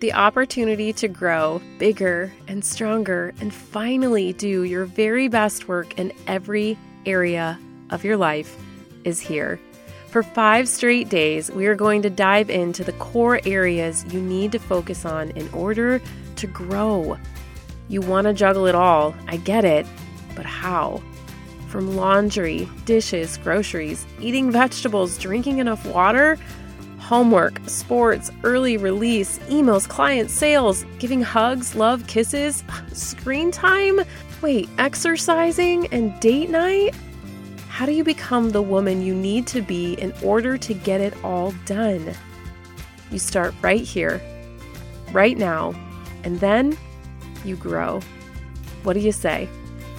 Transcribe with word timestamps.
The 0.00 0.12
opportunity 0.12 0.92
to 0.92 1.08
grow 1.08 1.60
bigger 1.78 2.32
and 2.46 2.64
stronger 2.64 3.34
and 3.40 3.52
finally 3.52 4.32
do 4.32 4.62
your 4.62 4.84
very 4.84 5.26
best 5.26 5.66
work 5.66 5.98
in 5.98 6.12
every 6.28 6.78
area 7.04 7.58
of 7.90 8.04
your 8.04 8.16
life 8.16 8.56
is 9.02 9.18
here. 9.18 9.58
For 10.06 10.22
five 10.22 10.68
straight 10.68 11.08
days, 11.08 11.50
we 11.50 11.66
are 11.66 11.74
going 11.74 12.02
to 12.02 12.10
dive 12.10 12.48
into 12.48 12.84
the 12.84 12.92
core 12.92 13.40
areas 13.44 14.04
you 14.12 14.20
need 14.20 14.52
to 14.52 14.60
focus 14.60 15.04
on 15.04 15.30
in 15.30 15.48
order 15.48 16.00
to 16.36 16.46
grow. 16.46 17.18
You 17.88 18.00
want 18.00 18.28
to 18.28 18.32
juggle 18.32 18.66
it 18.66 18.76
all, 18.76 19.16
I 19.26 19.36
get 19.36 19.64
it, 19.64 19.84
but 20.36 20.46
how? 20.46 21.02
From 21.66 21.96
laundry, 21.96 22.68
dishes, 22.84 23.36
groceries, 23.38 24.06
eating 24.20 24.52
vegetables, 24.52 25.18
drinking 25.18 25.58
enough 25.58 25.84
water, 25.86 26.38
homework, 27.08 27.58
sports, 27.66 28.30
early 28.44 28.76
release, 28.76 29.38
emails, 29.48 29.88
clients, 29.88 30.30
sales, 30.30 30.84
giving 30.98 31.22
hugs, 31.22 31.74
love, 31.74 32.06
kisses, 32.06 32.62
screen 32.92 33.50
time, 33.50 33.98
wait, 34.42 34.68
exercising, 34.76 35.86
and 35.86 36.20
date 36.20 36.50
night? 36.50 36.94
How 37.70 37.86
do 37.86 37.92
you 37.92 38.04
become 38.04 38.50
the 38.50 38.60
woman 38.60 39.00
you 39.00 39.14
need 39.14 39.46
to 39.46 39.62
be 39.62 39.94
in 39.94 40.12
order 40.22 40.58
to 40.58 40.74
get 40.74 41.00
it 41.00 41.14
all 41.24 41.54
done? 41.64 42.12
You 43.10 43.18
start 43.18 43.54
right 43.62 43.80
here, 43.80 44.20
right 45.10 45.38
now, 45.38 45.72
and 46.24 46.38
then 46.40 46.76
you 47.42 47.56
grow. 47.56 48.00
What 48.82 48.92
do 48.92 49.00
you 49.00 49.12
say? 49.12 49.48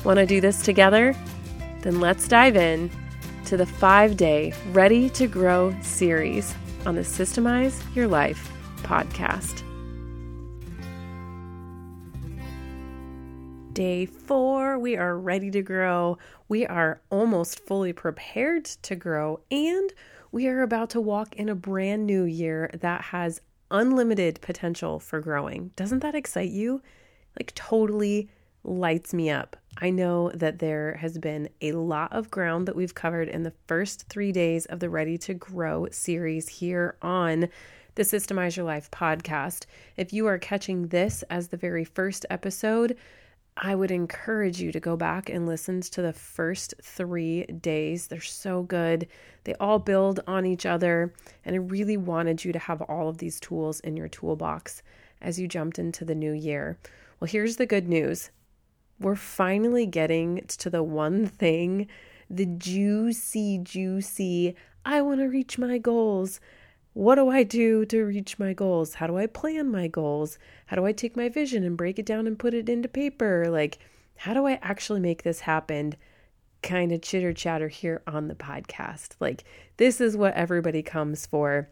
Want 0.03 0.19
to 0.19 0.27
do 0.27 0.39
this 0.39 0.61
together? 0.61 1.15
Then 1.81 1.99
let's 1.99 2.27
dive 2.27 2.55
in 2.55 2.91
to 3.45 3.57
the 3.57 3.65
five 3.65 4.15
day 4.15 4.53
Ready 4.73 5.09
to 5.09 5.25
Grow 5.25 5.75
series 5.81 6.53
on 6.89 6.95
the 6.95 7.01
Systemize 7.01 7.83
Your 7.95 8.07
Life 8.07 8.51
podcast. 8.77 9.61
Day 13.73 14.07
four, 14.07 14.79
we 14.79 14.97
are 14.97 15.15
ready 15.15 15.51
to 15.51 15.61
grow. 15.61 16.17
We 16.47 16.65
are 16.65 16.99
almost 17.11 17.59
fully 17.59 17.93
prepared 17.93 18.65
to 18.65 18.95
grow, 18.95 19.39
and 19.51 19.93
we 20.31 20.47
are 20.47 20.63
about 20.63 20.89
to 20.89 20.99
walk 20.99 21.35
in 21.35 21.47
a 21.47 21.53
brand 21.53 22.07
new 22.07 22.23
year 22.23 22.71
that 22.81 23.01
has 23.01 23.39
unlimited 23.69 24.41
potential 24.41 24.99
for 24.99 25.21
growing. 25.21 25.69
Doesn't 25.75 25.99
that 25.99 26.15
excite 26.15 26.49
you? 26.49 26.81
Like, 27.39 27.53
totally 27.53 28.31
lights 28.63 29.13
me 29.13 29.29
up. 29.29 29.55
I 29.77 29.89
know 29.89 30.31
that 30.33 30.59
there 30.59 30.95
has 30.95 31.17
been 31.17 31.49
a 31.61 31.71
lot 31.71 32.11
of 32.11 32.29
ground 32.29 32.67
that 32.67 32.75
we've 32.75 32.95
covered 32.95 33.29
in 33.29 33.43
the 33.43 33.53
first 33.67 34.07
three 34.09 34.31
days 34.31 34.65
of 34.65 34.79
the 34.79 34.89
Ready 34.89 35.17
to 35.19 35.33
Grow 35.33 35.87
series 35.91 36.49
here 36.49 36.97
on 37.01 37.47
the 37.95 38.03
Systemize 38.03 38.57
Your 38.57 38.65
Life 38.65 38.91
podcast. 38.91 39.65
If 39.95 40.11
you 40.11 40.27
are 40.27 40.37
catching 40.37 40.87
this 40.87 41.23
as 41.29 41.47
the 41.47 41.57
very 41.57 41.85
first 41.85 42.25
episode, 42.29 42.97
I 43.61 43.75
would 43.75 43.91
encourage 43.91 44.61
you 44.61 44.71
to 44.71 44.79
go 44.79 44.95
back 44.95 45.29
and 45.29 45.45
listen 45.45 45.81
to 45.81 46.01
the 46.01 46.13
first 46.13 46.73
three 46.81 47.43
days. 47.43 48.07
They're 48.07 48.21
so 48.21 48.63
good. 48.63 49.07
They 49.43 49.53
all 49.55 49.79
build 49.79 50.21
on 50.27 50.45
each 50.45 50.65
other. 50.65 51.13
And 51.43 51.55
I 51.55 51.59
really 51.59 51.97
wanted 51.97 52.45
you 52.45 52.53
to 52.53 52.59
have 52.59 52.81
all 52.83 53.09
of 53.09 53.17
these 53.17 53.39
tools 53.39 53.81
in 53.81 53.97
your 53.97 54.07
toolbox 54.07 54.81
as 55.21 55.39
you 55.39 55.47
jumped 55.47 55.77
into 55.77 56.05
the 56.05 56.15
new 56.15 56.31
year. 56.31 56.77
Well, 57.19 57.27
here's 57.27 57.57
the 57.57 57.65
good 57.65 57.89
news 57.89 58.29
we're 58.99 59.15
finally 59.15 59.85
getting 59.85 60.43
to 60.47 60.69
the 60.69 60.83
one 60.83 61.25
thing, 61.25 61.87
the 62.29 62.45
juicy, 62.45 63.59
juicy, 63.59 64.55
I 64.85 65.01
want 65.01 65.19
to 65.19 65.27
reach 65.27 65.57
my 65.57 65.77
goals. 65.77 66.39
What 66.93 67.15
do 67.15 67.29
I 67.29 67.43
do 67.43 67.85
to 67.85 68.03
reach 68.03 68.39
my 68.39 68.53
goals? 68.53 68.95
How 68.95 69.07
do 69.07 69.17
I 69.17 69.27
plan 69.27 69.71
my 69.71 69.87
goals? 69.87 70.37
How 70.65 70.75
do 70.75 70.85
I 70.85 70.91
take 70.91 71.15
my 71.15 71.29
vision 71.29 71.63
and 71.63 71.77
break 71.77 71.99
it 71.99 72.05
down 72.05 72.27
and 72.27 72.37
put 72.37 72.53
it 72.53 72.69
into 72.69 72.89
paper? 72.89 73.45
Like, 73.49 73.79
how 74.17 74.33
do 74.33 74.45
I 74.47 74.59
actually 74.61 74.99
make 74.99 75.23
this 75.23 75.41
happen? 75.41 75.95
Kind 76.61 76.91
of 76.91 77.01
chitter 77.01 77.31
chatter 77.31 77.67
here 77.67 78.01
on 78.07 78.27
the 78.27 78.35
podcast. 78.35 79.15
Like, 79.19 79.43
this 79.77 80.01
is 80.01 80.17
what 80.17 80.33
everybody 80.33 80.81
comes 80.81 81.25
for. 81.25 81.69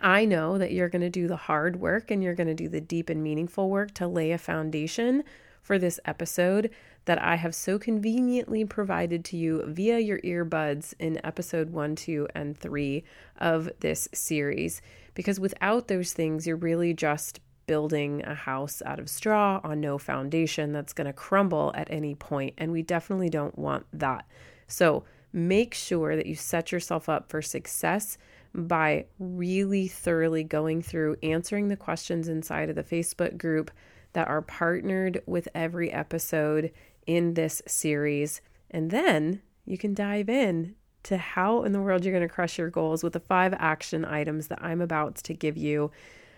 I 0.00 0.24
know 0.24 0.58
that 0.58 0.72
you're 0.72 0.88
going 0.88 1.02
to 1.02 1.10
do 1.10 1.28
the 1.28 1.36
hard 1.36 1.80
work 1.80 2.10
and 2.10 2.22
you're 2.22 2.34
going 2.34 2.48
to 2.48 2.54
do 2.54 2.68
the 2.68 2.80
deep 2.80 3.08
and 3.08 3.22
meaningful 3.22 3.70
work 3.70 3.94
to 3.94 4.06
lay 4.06 4.32
a 4.32 4.38
foundation 4.38 5.24
for 5.68 5.78
this 5.78 6.00
episode 6.06 6.70
that 7.04 7.22
I 7.22 7.36
have 7.36 7.54
so 7.54 7.78
conveniently 7.78 8.64
provided 8.64 9.22
to 9.26 9.36
you 9.36 9.62
via 9.66 9.98
your 9.98 10.18
earbuds 10.20 10.94
in 10.98 11.20
episode 11.22 11.68
one, 11.68 11.94
two, 11.94 12.26
and 12.34 12.56
three 12.56 13.04
of 13.36 13.68
this 13.80 14.08
series. 14.14 14.80
Because 15.12 15.38
without 15.38 15.86
those 15.86 16.14
things, 16.14 16.46
you're 16.46 16.56
really 16.56 16.94
just 16.94 17.40
building 17.66 18.24
a 18.24 18.34
house 18.34 18.80
out 18.86 18.98
of 18.98 19.10
straw 19.10 19.60
on 19.62 19.82
no 19.82 19.98
foundation 19.98 20.72
that's 20.72 20.94
going 20.94 21.06
to 21.06 21.12
crumble 21.12 21.70
at 21.74 21.90
any 21.90 22.14
point, 22.14 22.54
and 22.56 22.72
we 22.72 22.80
definitely 22.80 23.28
don't 23.28 23.58
want 23.58 23.84
that. 23.92 24.24
So 24.68 25.04
make 25.34 25.74
sure 25.74 26.16
that 26.16 26.24
you 26.24 26.34
set 26.34 26.72
yourself 26.72 27.10
up 27.10 27.28
for 27.28 27.42
success 27.42 28.16
by 28.54 29.04
really 29.18 29.86
thoroughly 29.86 30.44
going 30.44 30.80
through 30.80 31.18
answering 31.22 31.68
the 31.68 31.76
questions 31.76 32.26
inside 32.26 32.70
of 32.70 32.76
the 32.76 32.82
Facebook 32.82 33.36
group 33.36 33.70
that 34.12 34.28
are 34.28 34.42
partnered 34.42 35.22
with 35.26 35.48
every 35.54 35.92
episode 35.92 36.72
in 37.06 37.34
this 37.34 37.62
series. 37.66 38.40
And 38.70 38.90
then 38.90 39.42
you 39.64 39.78
can 39.78 39.94
dive 39.94 40.28
in 40.28 40.74
to 41.04 41.16
how 41.16 41.62
in 41.62 41.72
the 41.72 41.80
world 41.80 42.04
you're 42.04 42.14
going 42.14 42.26
to 42.26 42.32
crush 42.32 42.58
your 42.58 42.70
goals 42.70 43.02
with 43.02 43.12
the 43.12 43.20
five 43.20 43.54
action 43.58 44.04
items 44.04 44.48
that 44.48 44.62
I'm 44.62 44.80
about 44.80 45.16
to 45.16 45.34
give 45.34 45.56
you. 45.56 45.90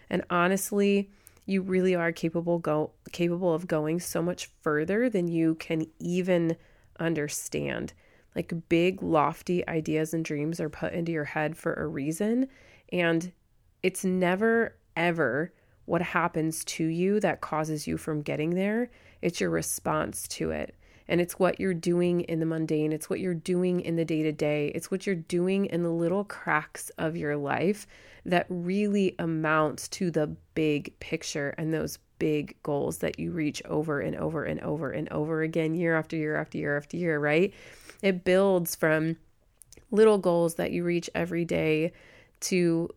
And 0.09 0.23
honestly, 0.31 1.11
you 1.47 1.63
really 1.63 1.95
are 1.95 2.13
capable 2.13 2.59
go 2.59 2.93
capable 3.13 3.53
of 3.53 3.67
going 3.67 3.99
so 3.99 4.23
much 4.23 4.51
further 4.63 5.11
than 5.11 5.27
you 5.27 5.57
can 5.57 5.87
even 5.99 6.57
understand. 6.99 7.93
Like 8.37 8.53
big 8.69 9.03
lofty 9.03 9.67
ideas 9.67 10.15
and 10.15 10.25
dreams 10.25 10.61
are 10.61 10.69
put 10.69 10.93
into 10.93 11.11
your 11.11 11.25
head 11.25 11.57
for 11.57 11.75
a 11.75 11.87
reason 11.87 12.47
and 12.93 13.33
it's 13.83 14.05
never 14.05 14.77
ever 14.97 15.53
what 15.85 16.03
happens 16.03 16.65
to 16.65 16.85
you 16.85 17.21
that 17.21 17.41
causes 17.41 17.87
you 17.87 17.97
from 17.97 18.23
getting 18.23 18.51
there. 18.51 18.91
It's 19.23 19.41
your 19.41 19.51
response 19.51 20.29
to 20.29 20.51
it. 20.51 20.75
And 21.09 21.21
it's 21.21 21.41
what 21.41 21.59
you're 21.59 21.75
doing 21.75 22.21
in 22.23 22.39
the 22.39 22.47
mundane. 22.47 22.93
It's 22.93 23.11
what 23.11 23.19
you're 23.19 23.35
doing 23.35 23.81
in 23.81 23.97
the 23.97 24.05
day 24.05 24.23
to 24.23 24.31
day. 24.31 24.69
It's 24.69 24.93
what 24.93 25.07
you're 25.07 25.17
doing 25.17 25.67
in 25.67 25.83
the 25.83 25.91
little 25.91 26.23
cracks 26.23 26.91
of 26.99 27.17
your 27.17 27.37
life 27.37 27.89
that 28.25 28.47
really 28.49 29.17
amounts 29.19 29.89
to 29.89 30.13
the 30.13 30.29
big 30.55 30.97
picture 31.01 31.53
and 31.59 31.75
those 31.75 31.99
big 32.21 32.55
goals 32.63 32.99
that 32.99 33.19
you 33.19 33.33
reach 33.33 33.61
over 33.65 34.01
and 34.01 34.15
over 34.15 34.45
and 34.45 34.61
over 34.61 34.93
and 34.93 35.09
over 35.09 35.43
again, 35.43 35.75
year 35.75 35.97
after 35.97 36.15
year 36.15 36.37
after 36.37 36.59
year 36.59 36.77
after 36.77 36.97
year, 36.97 37.19
right? 37.19 37.53
It 38.03 38.23
builds 38.23 38.77
from 38.77 39.17
little 39.91 40.19
goals 40.19 40.55
that 40.55 40.71
you 40.71 40.85
reach 40.85 41.11
every 41.13 41.45
day 41.45 41.93
to 42.41 42.89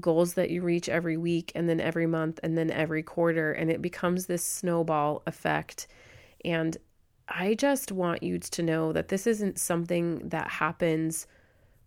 goals 0.00 0.34
that 0.34 0.50
you 0.50 0.62
reach 0.62 0.88
every 0.88 1.16
week 1.16 1.52
and 1.54 1.68
then 1.68 1.80
every 1.80 2.06
month 2.06 2.40
and 2.42 2.58
then 2.58 2.70
every 2.70 3.02
quarter 3.02 3.52
and 3.52 3.70
it 3.70 3.80
becomes 3.80 4.26
this 4.26 4.44
snowball 4.44 5.22
effect. 5.26 5.86
And 6.44 6.76
i 7.30 7.54
just 7.54 7.92
want 7.92 8.22
you 8.22 8.38
to 8.38 8.62
know 8.62 8.90
that 8.90 9.08
this 9.08 9.26
isn't 9.26 9.58
something 9.58 10.18
that 10.30 10.48
happens 10.48 11.26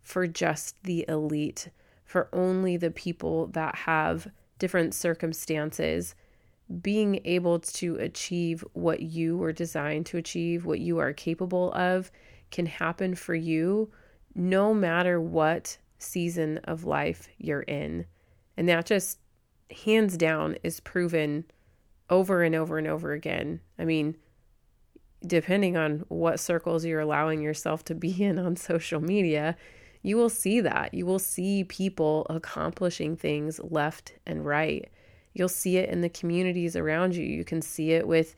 for 0.00 0.26
just 0.28 0.80
the 0.84 1.04
elite 1.08 1.68
for 2.04 2.28
only 2.32 2.76
the 2.76 2.90
people 2.90 3.46
that 3.48 3.74
have 3.74 4.28
different 4.58 4.94
circumstances. 4.94 6.14
Being 6.82 7.20
able 7.24 7.58
to 7.58 7.96
achieve 7.96 8.64
what 8.74 9.00
you 9.00 9.36
were 9.36 9.52
designed 9.52 10.06
to 10.06 10.18
achieve 10.18 10.64
what 10.64 10.78
you 10.78 10.98
are 10.98 11.12
capable 11.12 11.72
of 11.72 12.10
can 12.50 12.66
happen 12.66 13.14
for 13.14 13.34
you 13.34 13.90
no 14.34 14.74
matter 14.74 15.20
what 15.20 15.78
season 16.02 16.58
of 16.64 16.84
life 16.84 17.28
you're 17.38 17.62
in. 17.62 18.06
And 18.56 18.68
that 18.68 18.86
just 18.86 19.18
hands 19.84 20.16
down 20.16 20.56
is 20.62 20.80
proven 20.80 21.44
over 22.10 22.42
and 22.42 22.54
over 22.54 22.78
and 22.78 22.86
over 22.86 23.12
again. 23.12 23.60
I 23.78 23.84
mean, 23.84 24.16
depending 25.26 25.76
on 25.76 26.04
what 26.08 26.40
circles 26.40 26.84
you're 26.84 27.00
allowing 27.00 27.40
yourself 27.40 27.84
to 27.84 27.94
be 27.94 28.22
in 28.22 28.38
on 28.38 28.56
social 28.56 29.00
media, 29.00 29.56
you 30.02 30.16
will 30.16 30.28
see 30.28 30.60
that. 30.60 30.92
You 30.92 31.06
will 31.06 31.18
see 31.18 31.64
people 31.64 32.26
accomplishing 32.28 33.16
things 33.16 33.60
left 33.62 34.14
and 34.26 34.44
right. 34.44 34.90
You'll 35.32 35.48
see 35.48 35.78
it 35.78 35.88
in 35.88 36.00
the 36.00 36.08
communities 36.08 36.76
around 36.76 37.14
you. 37.14 37.24
You 37.24 37.44
can 37.44 37.62
see 37.62 37.92
it 37.92 38.06
with 38.06 38.34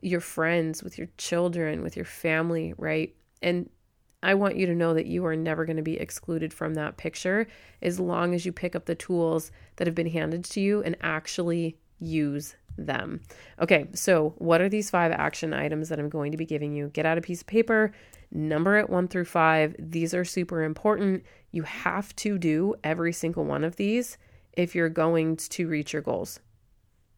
your 0.00 0.20
friends, 0.20 0.82
with 0.82 0.96
your 0.96 1.08
children, 1.18 1.82
with 1.82 1.96
your 1.96 2.04
family, 2.04 2.72
right? 2.78 3.14
And 3.42 3.68
I 4.22 4.34
want 4.34 4.56
you 4.56 4.66
to 4.66 4.74
know 4.74 4.94
that 4.94 5.06
you 5.06 5.24
are 5.26 5.36
never 5.36 5.64
going 5.64 5.76
to 5.76 5.82
be 5.82 5.98
excluded 5.98 6.52
from 6.52 6.74
that 6.74 6.96
picture 6.96 7.46
as 7.80 8.00
long 8.00 8.34
as 8.34 8.44
you 8.44 8.52
pick 8.52 8.74
up 8.74 8.86
the 8.86 8.94
tools 8.94 9.52
that 9.76 9.86
have 9.86 9.94
been 9.94 10.10
handed 10.10 10.44
to 10.44 10.60
you 10.60 10.82
and 10.82 10.96
actually 11.00 11.78
use 12.00 12.56
them. 12.76 13.20
Okay, 13.60 13.86
so 13.94 14.34
what 14.38 14.60
are 14.60 14.68
these 14.68 14.90
five 14.90 15.12
action 15.12 15.52
items 15.52 15.88
that 15.88 15.98
I'm 15.98 16.08
going 16.08 16.32
to 16.32 16.38
be 16.38 16.46
giving 16.46 16.72
you? 16.74 16.88
Get 16.88 17.06
out 17.06 17.18
a 17.18 17.22
piece 17.22 17.40
of 17.40 17.46
paper, 17.46 17.92
number 18.32 18.76
it 18.76 18.90
one 18.90 19.08
through 19.08 19.24
five. 19.26 19.74
These 19.78 20.14
are 20.14 20.24
super 20.24 20.62
important. 20.62 21.24
You 21.50 21.62
have 21.62 22.14
to 22.16 22.38
do 22.38 22.74
every 22.82 23.12
single 23.12 23.44
one 23.44 23.64
of 23.64 23.76
these 23.76 24.18
if 24.52 24.74
you're 24.74 24.88
going 24.88 25.36
to 25.36 25.68
reach 25.68 25.92
your 25.92 26.02
goals. 26.02 26.40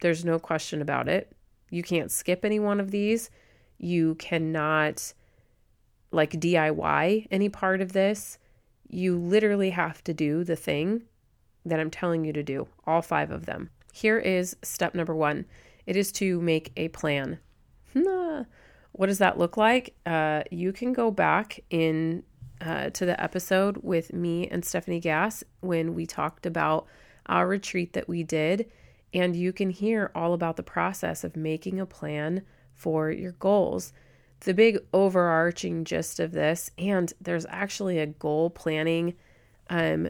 There's 0.02 0.24
no 0.24 0.38
question 0.38 0.82
about 0.82 1.08
it. 1.08 1.32
You 1.70 1.82
can't 1.82 2.10
skip 2.10 2.44
any 2.44 2.58
one 2.58 2.80
of 2.80 2.90
these. 2.90 3.30
You 3.78 4.14
cannot 4.16 5.14
like 6.10 6.32
DIY 6.32 7.26
any 7.30 7.48
part 7.48 7.80
of 7.80 7.92
this. 7.92 8.38
You 8.88 9.16
literally 9.16 9.70
have 9.70 10.02
to 10.04 10.14
do 10.14 10.44
the 10.44 10.56
thing 10.56 11.02
that 11.64 11.78
I'm 11.78 11.90
telling 11.90 12.24
you 12.24 12.32
to 12.32 12.42
do, 12.42 12.66
all 12.86 13.02
five 13.02 13.30
of 13.30 13.46
them. 13.46 13.70
Here 13.92 14.18
is 14.18 14.56
step 14.62 14.94
number 14.94 15.14
one 15.14 15.46
it 15.86 15.96
is 15.96 16.12
to 16.12 16.40
make 16.40 16.72
a 16.76 16.88
plan. 16.88 17.38
What 18.92 19.06
does 19.06 19.18
that 19.18 19.38
look 19.38 19.56
like? 19.56 19.94
Uh, 20.04 20.42
you 20.50 20.72
can 20.72 20.92
go 20.92 21.10
back 21.10 21.60
in 21.70 22.22
uh, 22.60 22.90
to 22.90 23.06
the 23.06 23.20
episode 23.20 23.78
with 23.82 24.12
me 24.12 24.46
and 24.48 24.64
Stephanie 24.64 25.00
Gass 25.00 25.42
when 25.60 25.94
we 25.94 26.06
talked 26.06 26.44
about 26.44 26.86
our 27.26 27.46
retreat 27.46 27.92
that 27.94 28.08
we 28.08 28.22
did, 28.22 28.70
and 29.14 29.34
you 29.34 29.52
can 29.52 29.70
hear 29.70 30.10
all 30.14 30.34
about 30.34 30.56
the 30.56 30.62
process 30.62 31.24
of 31.24 31.36
making 31.36 31.80
a 31.80 31.86
plan 31.86 32.42
for 32.74 33.10
your 33.10 33.32
goals. 33.32 33.92
The 34.40 34.54
big 34.54 34.78
overarching 34.92 35.84
gist 35.84 36.18
of 36.18 36.32
this, 36.32 36.70
and 36.78 37.12
there's 37.20 37.46
actually 37.48 37.98
a 37.98 38.06
goal 38.06 38.50
planning 38.50 39.14
um, 39.68 40.08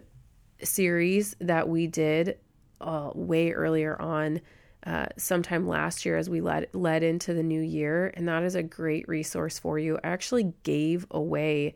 series 0.63 1.35
that 1.41 1.69
we 1.69 1.87
did 1.87 2.39
uh, 2.81 3.11
way 3.15 3.53
earlier 3.53 4.01
on 4.01 4.41
uh, 4.87 5.07
sometime 5.19 5.67
last 5.67 6.07
year 6.07 6.17
as 6.17 6.31
we 6.31 6.41
led 6.41 6.69
led 6.73 7.03
into 7.03 7.35
the 7.35 7.43
new 7.43 7.61
year, 7.61 8.13
and 8.17 8.29
that 8.29 8.43
is 8.43 8.55
a 8.55 8.63
great 8.63 9.09
resource 9.09 9.59
for 9.59 9.79
you. 9.79 9.99
I 10.03 10.09
actually 10.09 10.55
gave 10.63 11.07
away 11.11 11.75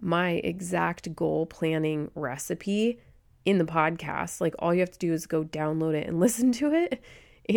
my 0.00 0.30
exact 0.44 1.14
goal 1.14 1.46
planning 1.46 2.10
recipe 2.14 2.98
in 3.44 3.58
the 3.58 3.64
podcast. 3.64 4.40
Like 4.40 4.54
all 4.58 4.74
you 4.74 4.80
have 4.80 4.90
to 4.90 4.98
do 4.98 5.12
is 5.12 5.26
go 5.26 5.44
download 5.44 5.94
it 5.94 6.08
and 6.08 6.18
listen 6.20 6.52
to 6.52 6.72
it 6.72 7.02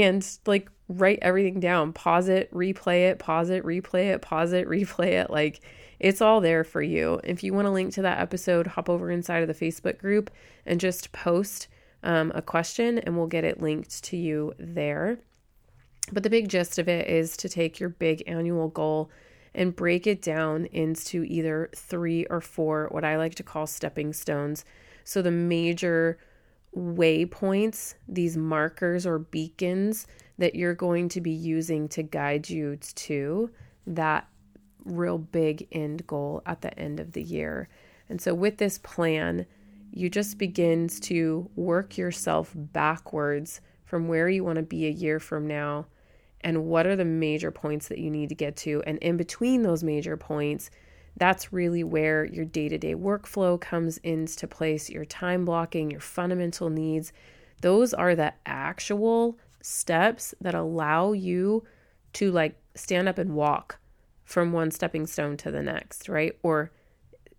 and 0.02 0.40
like 0.46 0.70
write 0.88 1.20
everything 1.22 1.60
down, 1.60 1.94
pause 1.94 2.30
it, 2.30 2.52
replay 2.52 3.10
it, 3.10 3.20
pause 3.20 3.50
it, 3.50 3.64
replay 3.64 4.14
it, 4.14 4.22
pause 4.22 4.54
it, 4.54 4.68
replay 4.70 5.14
it. 5.24 5.30
Like 5.30 5.62
it's 6.00 6.22
all 6.22 6.42
there 6.42 6.64
for 6.64 6.82
you. 6.82 7.20
If 7.24 7.44
you 7.44 7.54
want 7.54 7.66
to 7.66 7.72
link 7.72 7.94
to 7.94 8.02
that 8.04 8.20
episode, 8.20 8.68
hop 8.68 8.90
over 8.90 9.10
inside 9.10 9.42
of 9.42 9.48
the 9.48 9.66
Facebook 9.66 9.98
group 9.98 10.30
and 10.66 10.80
just 10.80 11.12
post 11.12 11.68
um, 12.04 12.32
a 12.36 12.42
question 12.42 13.00
and 13.00 13.18
we'll 13.18 13.28
get 13.28 13.44
it 13.44 13.62
linked 13.62 14.04
to 14.06 14.18
you 14.18 14.54
there. 14.60 15.20
But 16.12 16.24
the 16.24 16.30
big 16.30 16.50
gist 16.50 16.78
of 16.78 16.88
it 16.88 17.08
is 17.08 17.36
to 17.38 17.50
take 17.50 17.80
your 17.80 17.90
big 17.90 18.24
annual 18.28 18.68
goal 18.68 19.10
and 19.56 19.76
break 19.76 20.06
it 20.06 20.22
down 20.22 20.66
into 20.68 21.24
either 21.24 21.70
three 21.76 22.26
or 22.26 22.42
four, 22.42 22.90
what 22.92 23.04
I 23.04 23.18
like 23.18 23.36
to 23.36 23.44
call 23.44 23.66
stepping 23.66 24.14
stones. 24.14 24.66
So 25.04 25.22
the 25.22 25.32
major 25.32 26.20
waypoints, 26.76 27.96
these 28.08 28.38
markers 28.38 29.06
or 29.06 29.20
beacons 29.20 30.08
that 30.38 30.56
you're 30.56 30.76
going 30.76 31.10
to 31.10 31.22
be 31.22 31.32
using 31.32 31.88
to 31.90 32.04
guide 32.04 32.50
you 32.50 32.76
to 32.78 33.50
that 33.88 34.28
real 34.84 35.18
big 35.18 35.68
end 35.72 36.06
goal 36.06 36.42
at 36.46 36.62
the 36.62 36.78
end 36.78 37.00
of 37.00 37.14
the 37.14 37.24
year. 37.24 37.70
And 38.10 38.22
so 38.22 38.34
with 38.34 38.58
this 38.58 38.78
plan, 38.80 39.46
you 39.92 40.10
just 40.10 40.38
begins 40.38 41.00
to 41.02 41.50
work 41.56 41.98
yourself 41.98 42.52
backwards 42.54 43.62
from 43.86 44.08
where 44.08 44.30
you 44.30 44.44
want 44.44 44.58
to 44.58 44.64
be 44.64 44.86
a 44.88 44.92
year 44.92 45.20
from 45.20 45.48
now 45.48 45.86
and 46.42 46.66
what 46.66 46.86
are 46.86 46.96
the 46.96 47.06
major 47.06 47.50
points 47.50 47.88
that 47.88 47.98
you 47.98 48.12
need 48.12 48.30
to 48.30 48.36
get 48.36 48.56
to 48.58 48.84
and 48.86 48.98
in 49.00 49.18
between 49.18 49.64
those 49.64 49.84
major 49.84 50.18
points 50.18 50.70
that's 51.18 51.54
really 51.54 51.84
where 51.84 52.26
your 52.26 52.46
day-to-day 52.46 52.96
workflow 52.96 53.60
comes 53.60 53.98
into 54.00 54.48
place 54.48 54.90
your 54.90 55.06
time 55.06 55.46
blocking 55.46 55.92
your 55.92 56.00
fundamental 56.00 56.70
needs 56.70 57.14
those 57.62 57.94
are 57.94 58.16
the 58.16 58.34
actual 58.46 59.38
steps 59.62 60.34
that 60.42 60.54
allow 60.54 61.12
you 61.12 61.64
to 62.14 62.32
like 62.32 62.56
stand 62.76 63.08
up 63.08 63.18
and 63.18 63.34
walk 63.36 63.80
from 64.24 64.52
one 64.52 64.72
stepping 64.72 65.06
stone 65.06 65.38
to 65.38 65.52
the 65.52 65.64
next 65.64 66.10
right 66.10 66.38
or 66.44 66.72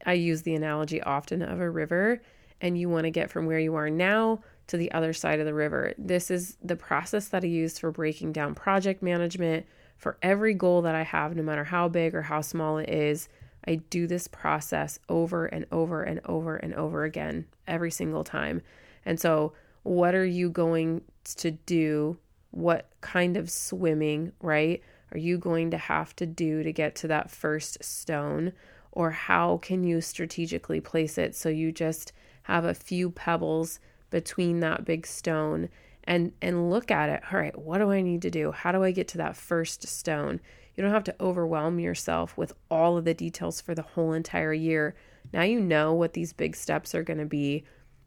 i 0.05 0.13
use 0.13 0.43
the 0.43 0.55
analogy 0.55 1.03
often 1.03 1.43
of 1.43 1.61
a 1.61 1.71
river 1.71 2.21
and 2.61 2.79
you 2.79 2.89
want 2.89 3.05
to 3.05 3.11
get 3.11 3.31
from 3.31 3.47
where 3.47 3.59
you 3.59 3.75
are 3.75 3.91
now 3.91 4.41
to 4.69 4.77
the 4.77 4.91
other 4.93 5.13
side 5.13 5.41
of 5.41 5.47
the 5.47 5.55
river. 5.55 5.95
This 5.97 6.31
is 6.31 6.57
the 6.63 6.77
process 6.77 7.29
that 7.29 7.45
I 7.45 7.47
use 7.47 7.79
for 7.79 7.91
breaking 7.91 8.33
down 8.33 8.55
project 8.55 9.03
management 9.03 9.67
for 9.97 10.19
every 10.23 10.55
goal 10.55 10.83
that 10.83 10.95
I 10.95 11.03
have, 11.03 11.37
no 11.37 11.43
matter 11.43 11.65
how 11.65 11.89
big 11.89 12.15
or 12.15 12.23
how 12.23 12.41
small 12.41 12.79
it 12.79 12.89
is. 12.89 13.29
I 13.67 13.77
do 13.77 14.07
this 14.07 14.29
process 14.29 14.99
over 15.09 15.47
and 15.47 15.67
over 15.73 16.03
and 16.03 16.21
over 16.25 16.57
and 16.57 16.75
over 16.75 17.05
again 17.05 17.47
every 17.67 17.91
single 17.91 18.25
time. 18.25 18.63
And 19.05 19.19
so, 19.19 19.53
what 19.83 20.15
are 20.15 20.25
you 20.25 20.51
going 20.51 21.03
to 21.37 21.51
do? 21.51 22.19
What 22.51 22.91
kind 23.01 23.37
of 23.37 23.51
swimming, 23.51 24.33
right? 24.41 24.83
Are 25.13 25.19
you 25.19 25.39
going 25.39 25.71
to 25.71 25.79
have 25.79 26.17
to 26.17 26.27
do 26.27 26.63
to 26.63 26.73
get 26.73 26.95
to 26.97 27.09
that 27.09 27.31
first 27.31 27.83
stone? 27.85 28.53
Or 28.93 29.11
how 29.11 29.59
can 29.59 29.85
you 29.85 30.01
strategically 30.01 30.81
place 30.81 31.19
it 31.19 31.37
so 31.37 31.49
you 31.49 31.71
just 31.71 32.13
have 32.45 32.65
a 32.65 32.75
few 32.75 33.11
pebbles 33.11 33.79
between 34.11 34.61
that 34.61 34.85
big 34.85 35.07
stone 35.07 35.69
and 36.05 36.33
and 36.41 36.71
look 36.71 36.91
at 36.91 37.09
it 37.09 37.21
all 37.33 37.39
right 37.39 37.59
what 37.59 37.79
do 37.79 37.91
i 37.91 38.01
need 38.01 38.23
to 38.23 38.31
do 38.31 38.53
how 38.53 38.71
do 38.71 38.85
i 38.85 38.93
get 38.93 39.09
to 39.09 39.19
that 39.19 39.37
first 39.37 39.87
stone 39.87 40.41
you 40.77 40.83
don't 40.83 40.93
have 40.93 41.05
to 41.05 41.17
overwhelm 41.21 41.81
yourself 41.81 42.37
with 42.37 42.53
all 42.71 42.97
of 42.97 43.05
the 43.05 43.15
details 43.15 43.61
for 43.61 43.75
the 43.75 43.83
whole 43.83 44.13
entire 44.13 44.53
year. 44.53 44.95
Now 45.33 45.43
you 45.43 45.59
know 45.59 45.95
what 45.95 46.13
these 46.13 46.33
big 46.33 46.55
steps 46.55 46.95
are 46.95 47.03
going 47.03 47.19
to 47.19 47.25
be. 47.25 47.65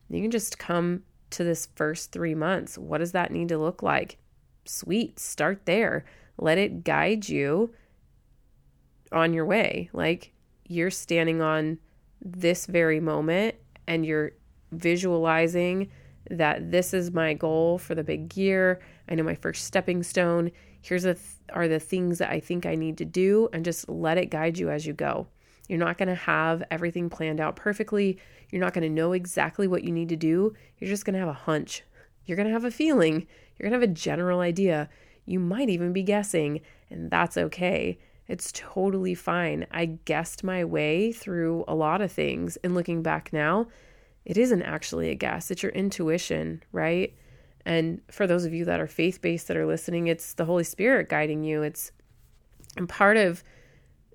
You 0.10 0.22
can 0.22 0.32
just 0.32 0.60
come 0.60 1.04
to 1.32 1.44
this 1.44 1.68
first 1.76 2.12
3 2.12 2.36
months. 2.36 2.78
What 2.78 3.00
does 3.00 3.12
that 3.12 3.32
need 3.32 3.50
to 3.50 3.58
look 3.58 3.84
like? 3.84 4.18
Sweet 4.66 5.20
start 5.20 5.66
there. 5.66 6.06
Let 6.38 6.58
it 6.58 6.84
guide 6.84 7.28
you 7.28 7.74
on 9.12 9.34
your 9.34 9.46
way. 9.46 9.90
Like 9.94 10.32
you're 10.68 10.92
standing 10.92 11.42
on 11.42 11.80
this 12.22 12.66
very 12.66 13.00
moment 13.00 13.56
and 13.88 14.06
you're 14.06 14.34
visualizing 14.72 15.90
that 16.30 16.70
this 16.72 16.94
is 16.94 17.12
my 17.12 17.34
goal 17.34 17.80
for 17.80 17.96
the 17.96 18.04
big 18.04 18.38
year. 18.38 18.80
I 19.10 19.16
know 19.16 19.24
my 19.24 19.36
first 19.36 19.66
stepping 19.66 20.04
stone. 20.04 20.52
Here's 20.82 21.04
the 21.04 21.16
th- 21.16 21.26
are 21.54 21.68
the 21.68 21.80
things 21.80 22.20
that 22.20 22.30
I 22.30 22.40
think 22.40 22.66
I 22.66 22.76
need 22.76 22.98
to 23.00 23.06
do 23.06 23.50
and 23.54 23.66
just 23.66 23.90
let 23.90 24.18
it 24.18 24.28
guide 24.28 24.58
you 24.58 24.70
as 24.70 24.86
you 24.86 24.94
go. 24.94 25.28
You're 25.68 25.80
not 25.80 25.98
going 25.98 26.10
to 26.10 26.16
have 26.16 26.64
everything 26.72 27.10
planned 27.10 27.40
out 27.40 27.56
perfectly. 27.56 28.18
You're 28.50 28.62
not 28.62 28.74
going 28.74 28.84
to 28.84 28.90
know 28.90 29.14
exactly 29.14 29.68
what 29.68 29.84
you 29.84 29.92
need 29.92 30.10
to 30.10 30.16
do. 30.16 30.56
You're 30.78 30.90
just 30.90 31.06
going 31.06 31.14
to 31.14 31.20
have 31.20 31.30
a 31.30 31.34
hunch. 31.34 31.84
You're 32.26 32.38
going 32.38 32.48
to 32.48 32.54
have 32.54 32.66
a 32.66 32.72
feeling. 32.72 33.28
You're 33.58 33.70
going 33.70 33.80
to 33.80 33.86
have 33.86 33.92
a 33.92 33.94
general 33.94 34.40
idea. 34.40 34.90
You 35.26 35.40
might 35.40 35.70
even 35.70 35.94
be 35.94 36.02
guessing, 36.02 36.62
and 36.90 37.12
that's 37.12 37.38
okay. 37.38 38.00
It's 38.28 38.52
totally 38.52 39.16
fine. 39.16 39.68
I 39.72 39.86
guessed 39.86 40.44
my 40.44 40.64
way 40.64 41.12
through 41.12 41.66
a 41.68 41.76
lot 41.76 42.02
of 42.02 42.12
things. 42.12 42.58
And 42.64 42.74
looking 42.74 43.04
back 43.04 43.32
now, 43.34 43.68
it 44.26 44.38
isn't 44.38 44.62
actually 44.62 45.10
a 45.10 45.16
guess, 45.16 45.50
it's 45.50 45.64
your 45.64 45.72
intuition, 45.72 46.64
right? 46.72 47.16
And 47.66 48.02
for 48.10 48.26
those 48.26 48.46
of 48.46 48.54
you 48.54 48.66
that 48.66 48.80
are 48.80 48.88
faith 48.88 49.22
based 49.22 49.48
that 49.48 49.58
are 49.58 49.66
listening, 49.66 50.08
it's 50.08 50.34
the 50.34 50.46
Holy 50.46 50.64
Spirit 50.64 51.10
guiding 51.10 51.44
you. 51.44 51.62
It's 51.62 51.92
and 52.78 52.88
part 52.88 53.18
of 53.18 53.44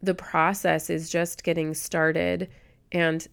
the 0.02 0.14
process 0.14 0.90
is 0.90 1.10
just 1.10 1.44
getting 1.44 1.74
started 1.74 2.48
and 2.92 3.26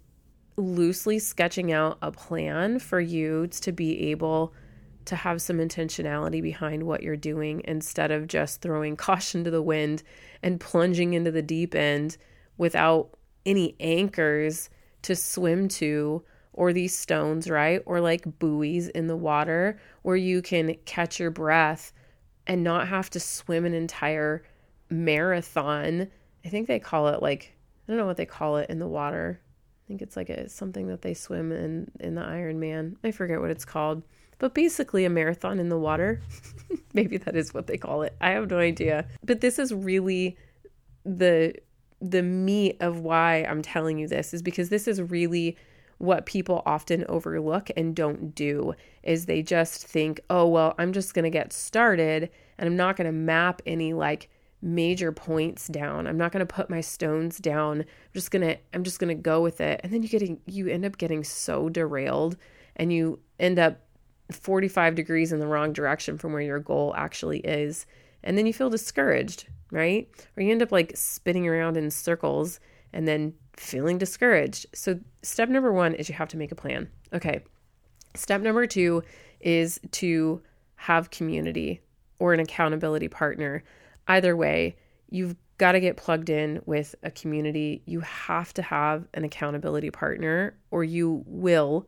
loosely 0.57 1.19
sketching 1.19 1.71
out 1.71 1.97
a 2.01 2.11
plan 2.11 2.79
for 2.79 2.99
you 2.99 3.47
to 3.47 3.71
be 3.71 4.11
able 4.11 4.53
to 5.05 5.15
have 5.15 5.41
some 5.41 5.57
intentionality 5.57 6.41
behind 6.41 6.83
what 6.83 7.01
you're 7.01 7.15
doing 7.15 7.61
instead 7.65 8.11
of 8.11 8.27
just 8.27 8.61
throwing 8.61 8.95
caution 8.97 9.43
to 9.43 9.51
the 9.51 9.61
wind 9.61 10.03
and 10.43 10.59
plunging 10.59 11.13
into 11.13 11.31
the 11.31 11.41
deep 11.41 11.75
end 11.75 12.17
without 12.57 13.09
any 13.45 13.75
anchors 13.79 14.69
to 15.01 15.15
swim 15.15 15.67
to 15.67 16.23
or 16.53 16.73
these 16.73 16.97
stones, 16.97 17.49
right? 17.49 17.81
Or 17.85 18.01
like 18.01 18.39
buoys 18.39 18.87
in 18.89 19.07
the 19.07 19.15
water 19.15 19.79
where 20.01 20.15
you 20.15 20.41
can 20.41 20.75
catch 20.85 21.19
your 21.19 21.31
breath 21.31 21.93
and 22.47 22.63
not 22.63 22.87
have 22.87 23.09
to 23.11 23.19
swim 23.19 23.65
an 23.65 23.73
entire 23.73 24.43
marathon. 24.89 26.07
I 26.43 26.49
think 26.49 26.67
they 26.67 26.79
call 26.79 27.07
it 27.09 27.21
like 27.21 27.53
I 27.87 27.91
don't 27.91 27.97
know 27.97 28.05
what 28.05 28.17
they 28.17 28.25
call 28.25 28.57
it 28.57 28.69
in 28.69 28.79
the 28.79 28.87
water. 28.87 29.39
I 29.41 29.87
think 29.87 30.01
it's 30.01 30.15
like 30.15 30.29
a 30.29 30.49
something 30.49 30.87
that 30.87 31.01
they 31.01 31.13
swim 31.13 31.51
in 31.51 31.91
in 31.99 32.15
the 32.15 32.23
Iron 32.23 32.59
Man. 32.59 32.97
I 33.03 33.11
forget 33.11 33.39
what 33.39 33.51
it's 33.51 33.65
called 33.65 34.03
but 34.41 34.55
basically 34.55 35.05
a 35.05 35.09
marathon 35.09 35.59
in 35.59 35.69
the 35.69 35.77
water. 35.77 36.19
Maybe 36.95 37.17
that 37.17 37.35
is 37.35 37.53
what 37.53 37.67
they 37.67 37.77
call 37.77 38.01
it. 38.01 38.15
I 38.19 38.31
have 38.31 38.49
no 38.49 38.57
idea. 38.57 39.05
But 39.23 39.39
this 39.39 39.59
is 39.59 39.71
really 39.71 40.35
the 41.05 41.53
the 42.01 42.23
meat 42.23 42.77
of 42.79 43.01
why 43.01 43.43
I'm 43.43 43.61
telling 43.61 43.99
you 43.99 44.07
this 44.07 44.33
is 44.33 44.41
because 44.41 44.69
this 44.69 44.87
is 44.87 44.99
really 44.99 45.57
what 46.01 46.25
people 46.25 46.63
often 46.65 47.05
overlook 47.07 47.69
and 47.77 47.95
don't 47.95 48.33
do 48.33 48.73
is 49.03 49.25
they 49.25 49.43
just 49.43 49.85
think, 49.85 50.19
"Oh, 50.29 50.47
well, 50.47 50.73
I'm 50.79 50.93
just 50.93 51.13
going 51.13 51.23
to 51.23 51.29
get 51.29 51.53
started 51.53 52.29
and 52.57 52.67
I'm 52.67 52.75
not 52.75 52.95
going 52.95 53.05
to 53.05 53.11
map 53.11 53.61
any 53.65 53.93
like 53.93 54.29
major 54.63 55.11
points 55.11 55.67
down. 55.67 56.07
I'm 56.07 56.17
not 56.17 56.31
going 56.31 56.45
to 56.45 56.53
put 56.53 56.69
my 56.69 56.81
stones 56.81 57.37
down. 57.37 57.81
I'm 57.81 58.13
just 58.13 58.31
going 58.31 58.47
to 58.47 58.57
I'm 58.73 58.83
just 58.83 58.99
going 58.99 59.15
to 59.15 59.21
go 59.21 59.41
with 59.41 59.61
it." 59.61 59.81
And 59.83 59.93
then 59.93 60.01
you 60.01 60.09
getting 60.09 60.39
you 60.47 60.67
end 60.67 60.85
up 60.85 60.97
getting 60.97 61.23
so 61.23 61.69
derailed 61.69 62.35
and 62.75 62.91
you 62.91 63.19
end 63.39 63.59
up 63.59 63.79
45 64.31 64.95
degrees 64.95 65.31
in 65.31 65.39
the 65.39 65.47
wrong 65.47 65.73
direction 65.73 66.17
from 66.17 66.33
where 66.33 66.41
your 66.41 66.59
goal 66.59 66.93
actually 66.97 67.39
is. 67.39 67.85
And 68.23 68.37
then 68.37 68.45
you 68.45 68.53
feel 68.53 68.69
discouraged, 68.69 69.47
right? 69.71 70.09
Or 70.35 70.43
you 70.43 70.51
end 70.51 70.61
up 70.63 70.71
like 70.71 70.93
spinning 70.95 71.47
around 71.47 71.77
in 71.77 71.91
circles 71.91 72.59
and 72.93 73.07
then 73.07 73.33
feeling 73.55 73.97
discouraged. 73.97 74.65
So, 74.73 74.99
step 75.21 75.49
number 75.49 75.71
one 75.71 75.93
is 75.93 76.09
you 76.09 76.15
have 76.15 76.29
to 76.29 76.37
make 76.37 76.51
a 76.51 76.55
plan. 76.55 76.89
Okay. 77.13 77.43
Step 78.15 78.41
number 78.41 78.67
two 78.67 79.03
is 79.39 79.79
to 79.91 80.41
have 80.75 81.11
community 81.11 81.81
or 82.19 82.33
an 82.33 82.39
accountability 82.39 83.07
partner. 83.07 83.63
Either 84.07 84.35
way, 84.35 84.75
you've 85.09 85.35
got 85.57 85.73
to 85.73 85.79
get 85.79 85.95
plugged 85.95 86.29
in 86.29 86.61
with 86.65 86.95
a 87.03 87.11
community. 87.11 87.83
You 87.85 87.99
have 88.01 88.53
to 88.55 88.61
have 88.61 89.07
an 89.13 89.23
accountability 89.23 89.91
partner, 89.91 90.57
or 90.71 90.83
you 90.83 91.23
will, 91.27 91.87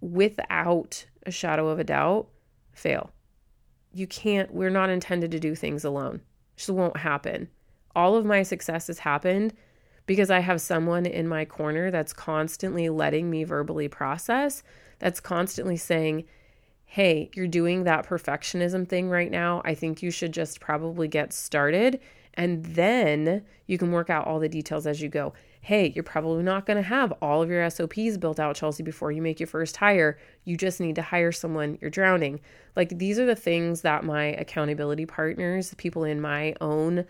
without 0.00 1.04
a 1.26 1.30
shadow 1.30 1.68
of 1.68 1.78
a 1.78 1.84
doubt, 1.84 2.28
fail. 2.72 3.10
You 3.92 4.06
can't, 4.06 4.52
we're 4.54 4.70
not 4.70 4.90
intended 4.90 5.30
to 5.32 5.40
do 5.40 5.54
things 5.54 5.84
alone. 5.84 6.16
It 6.16 6.58
just 6.58 6.70
won't 6.70 6.96
happen. 6.96 7.48
All 7.96 8.16
of 8.16 8.24
my 8.24 8.42
success 8.42 8.86
has 8.86 9.00
happened 9.00 9.54
because 10.06 10.30
I 10.30 10.40
have 10.40 10.60
someone 10.60 11.06
in 11.06 11.26
my 11.28 11.44
corner 11.44 11.90
that's 11.90 12.12
constantly 12.12 12.88
letting 12.88 13.30
me 13.30 13.44
verbally 13.44 13.88
process, 13.88 14.62
that's 14.98 15.20
constantly 15.20 15.76
saying, 15.76 16.24
Hey, 16.86 17.30
you're 17.34 17.48
doing 17.48 17.84
that 17.84 18.06
perfectionism 18.06 18.88
thing 18.88 19.08
right 19.08 19.30
now. 19.30 19.62
I 19.64 19.74
think 19.74 20.02
you 20.02 20.10
should 20.12 20.32
just 20.32 20.60
probably 20.60 21.08
get 21.08 21.32
started. 21.32 22.00
And 22.34 22.64
then 22.64 23.44
you 23.66 23.78
can 23.78 23.90
work 23.90 24.10
out 24.10 24.26
all 24.26 24.38
the 24.38 24.48
details 24.48 24.86
as 24.86 25.00
you 25.00 25.08
go. 25.08 25.32
Hey, 25.60 25.92
you're 25.94 26.04
probably 26.04 26.42
not 26.42 26.66
going 26.66 26.76
to 26.76 26.88
have 26.88 27.10
all 27.22 27.42
of 27.42 27.48
your 27.48 27.68
SOPs 27.70 28.18
built 28.18 28.38
out, 28.38 28.54
Chelsea, 28.54 28.82
before 28.82 29.10
you 29.10 29.22
make 29.22 29.40
your 29.40 29.46
first 29.46 29.76
hire. 29.76 30.18
You 30.44 30.56
just 30.56 30.78
need 30.78 30.94
to 30.96 31.02
hire 31.02 31.32
someone. 31.32 31.78
You're 31.80 31.90
drowning. 31.90 32.40
Like, 32.76 32.98
these 32.98 33.18
are 33.18 33.26
the 33.26 33.34
things 33.34 33.80
that 33.80 34.04
my 34.04 34.26
accountability 34.26 35.06
partners, 35.06 35.74
people 35.74 36.04
in 36.04 36.20
my 36.20 36.54
own 36.60 37.06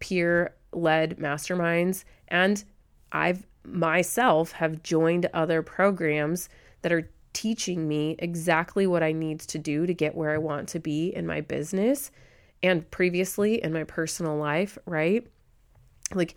peer 0.00 0.54
led 0.72 1.18
masterminds 1.18 2.04
and 2.28 2.64
I've 3.12 3.46
myself 3.64 4.52
have 4.52 4.82
joined 4.82 5.28
other 5.32 5.62
programs 5.62 6.48
that 6.82 6.92
are 6.92 7.10
teaching 7.32 7.86
me 7.86 8.16
exactly 8.18 8.86
what 8.86 9.02
I 9.02 9.12
need 9.12 9.40
to 9.40 9.58
do 9.58 9.86
to 9.86 9.94
get 9.94 10.14
where 10.14 10.30
I 10.30 10.38
want 10.38 10.68
to 10.70 10.80
be 10.80 11.14
in 11.14 11.26
my 11.26 11.40
business 11.40 12.10
and 12.62 12.90
previously 12.90 13.62
in 13.62 13.72
my 13.72 13.84
personal 13.84 14.36
life, 14.36 14.78
right? 14.86 15.26
Like 16.14 16.36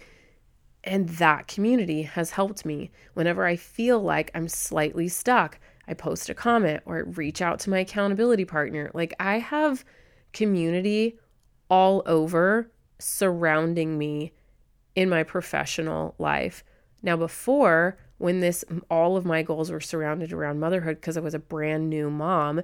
and 0.84 1.10
that 1.10 1.48
community 1.48 2.04
has 2.04 2.32
helped 2.32 2.66
me 2.66 2.92
whenever 3.14 3.46
I 3.46 3.56
feel 3.56 4.00
like 4.00 4.32
I'm 4.34 4.48
slightly 4.48 5.08
stuck. 5.08 5.60
I 5.88 5.94
post 5.94 6.30
a 6.30 6.34
comment 6.34 6.82
or 6.86 7.04
reach 7.04 7.42
out 7.42 7.60
to 7.60 7.70
my 7.70 7.80
accountability 7.80 8.46
partner. 8.46 8.90
Like 8.94 9.14
I 9.20 9.40
have 9.40 9.86
community 10.34 11.20
all 11.70 12.02
over 12.06 12.72
surrounding 13.02 13.98
me 13.98 14.32
in 14.96 15.10
my 15.10 15.24
professional 15.24 16.16
life. 16.18 16.64
Now, 17.02 17.18
before, 17.18 17.98
when 18.18 18.40
this 18.40 18.64
all 18.90 19.18
of 19.18 19.26
my 19.26 19.42
goals 19.42 19.72
were 19.72 19.82
surrounded 19.82 20.32
around 20.32 20.60
motherhood 20.60 20.98
because 20.98 21.18
I 21.18 21.22
was 21.22 21.34
a 21.34 21.40
brand 21.40 21.90
new 21.90 22.10
mom, 22.10 22.62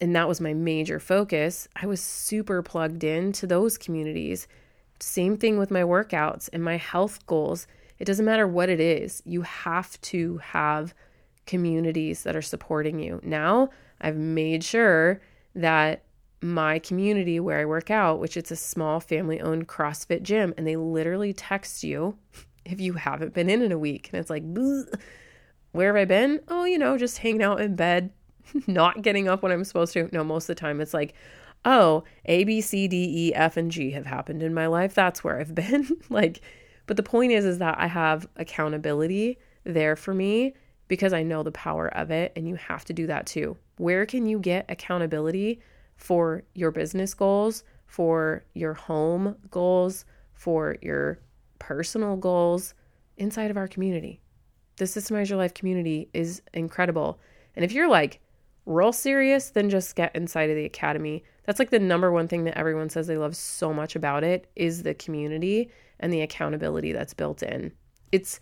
and 0.00 0.16
that 0.16 0.28
was 0.28 0.40
my 0.40 0.54
major 0.54 0.98
focus, 0.98 1.68
I 1.76 1.86
was 1.86 2.00
super 2.00 2.62
plugged 2.62 3.04
in 3.04 3.32
to 3.32 3.46
those 3.46 3.78
communities. 3.78 4.48
Same 4.98 5.36
thing 5.36 5.58
with 5.58 5.70
my 5.70 5.82
workouts 5.82 6.48
and 6.52 6.64
my 6.64 6.76
health 6.76 7.24
goals. 7.26 7.66
It 7.98 8.06
doesn't 8.06 8.24
matter 8.24 8.46
what 8.46 8.68
it 8.68 8.80
is, 8.80 9.22
you 9.24 9.42
have 9.42 10.00
to 10.02 10.38
have 10.38 10.94
communities 11.46 12.22
that 12.22 12.34
are 12.34 12.42
supporting 12.42 12.98
you. 12.98 13.20
Now, 13.22 13.68
I've 14.00 14.16
made 14.16 14.64
sure 14.64 15.20
that 15.54 16.02
my 16.42 16.78
community 16.78 17.38
where 17.38 17.58
I 17.58 17.64
work 17.64 17.90
out, 17.90 18.18
which 18.18 18.36
it's 18.36 18.50
a 18.50 18.56
small 18.56 19.00
family 19.00 19.40
owned 19.40 19.68
CrossFit 19.68 20.22
gym, 20.22 20.54
and 20.56 20.66
they 20.66 20.76
literally 20.76 21.32
text 21.32 21.84
you 21.84 22.16
if 22.64 22.80
you 22.80 22.94
haven't 22.94 23.34
been 23.34 23.50
in 23.50 23.62
in 23.62 23.72
a 23.72 23.78
week. 23.78 24.10
And 24.12 24.20
it's 24.20 24.30
like, 24.30 24.44
where 25.72 25.94
have 25.94 26.00
I 26.00 26.04
been? 26.04 26.40
Oh, 26.48 26.64
you 26.64 26.78
know, 26.78 26.96
just 26.96 27.18
hanging 27.18 27.42
out 27.42 27.60
in 27.60 27.76
bed, 27.76 28.10
not 28.66 29.02
getting 29.02 29.28
up 29.28 29.42
when 29.42 29.52
I'm 29.52 29.64
supposed 29.64 29.92
to. 29.94 30.08
No, 30.12 30.24
most 30.24 30.44
of 30.44 30.56
the 30.56 30.60
time 30.60 30.80
it's 30.80 30.94
like, 30.94 31.14
oh, 31.64 32.04
A, 32.24 32.44
B, 32.44 32.60
C, 32.60 32.88
D, 32.88 33.28
E, 33.28 33.34
F, 33.34 33.56
and 33.56 33.70
G 33.70 33.90
have 33.92 34.06
happened 34.06 34.42
in 34.42 34.54
my 34.54 34.66
life. 34.66 34.94
That's 34.94 35.22
where 35.22 35.38
I've 35.38 35.54
been. 35.54 35.88
like, 36.08 36.40
but 36.86 36.96
the 36.96 37.02
point 37.02 37.32
is, 37.32 37.44
is 37.44 37.58
that 37.58 37.78
I 37.78 37.86
have 37.86 38.28
accountability 38.36 39.38
there 39.64 39.96
for 39.96 40.14
me 40.14 40.54
because 40.88 41.12
I 41.12 41.22
know 41.22 41.42
the 41.42 41.52
power 41.52 41.88
of 41.94 42.10
it. 42.10 42.32
And 42.34 42.48
you 42.48 42.56
have 42.56 42.84
to 42.86 42.92
do 42.92 43.06
that 43.06 43.26
too. 43.26 43.56
Where 43.76 44.06
can 44.06 44.26
you 44.26 44.38
get 44.38 44.66
accountability? 44.68 45.60
For 46.00 46.42
your 46.54 46.70
business 46.70 47.12
goals, 47.12 47.62
for 47.86 48.42
your 48.54 48.72
home 48.72 49.36
goals, 49.50 50.06
for 50.32 50.76
your 50.80 51.20
personal 51.58 52.16
goals 52.16 52.72
inside 53.18 53.50
of 53.50 53.58
our 53.58 53.68
community. 53.68 54.18
The 54.76 54.86
Systemize 54.86 55.28
Your 55.28 55.36
Life 55.36 55.52
community 55.52 56.08
is 56.14 56.40
incredible. 56.54 57.20
And 57.54 57.66
if 57.66 57.72
you're 57.72 57.88
like 57.88 58.20
real 58.64 58.94
serious, 58.94 59.50
then 59.50 59.68
just 59.68 59.94
get 59.94 60.16
inside 60.16 60.48
of 60.48 60.56
the 60.56 60.64
academy. 60.64 61.22
That's 61.44 61.58
like 61.58 61.68
the 61.68 61.78
number 61.78 62.10
one 62.10 62.28
thing 62.28 62.44
that 62.44 62.56
everyone 62.56 62.88
says 62.88 63.06
they 63.06 63.18
love 63.18 63.36
so 63.36 63.74
much 63.74 63.94
about 63.94 64.24
it 64.24 64.48
is 64.56 64.82
the 64.82 64.94
community 64.94 65.70
and 65.98 66.10
the 66.10 66.22
accountability 66.22 66.92
that's 66.92 67.12
built 67.12 67.42
in. 67.42 67.72
It's 68.10 68.40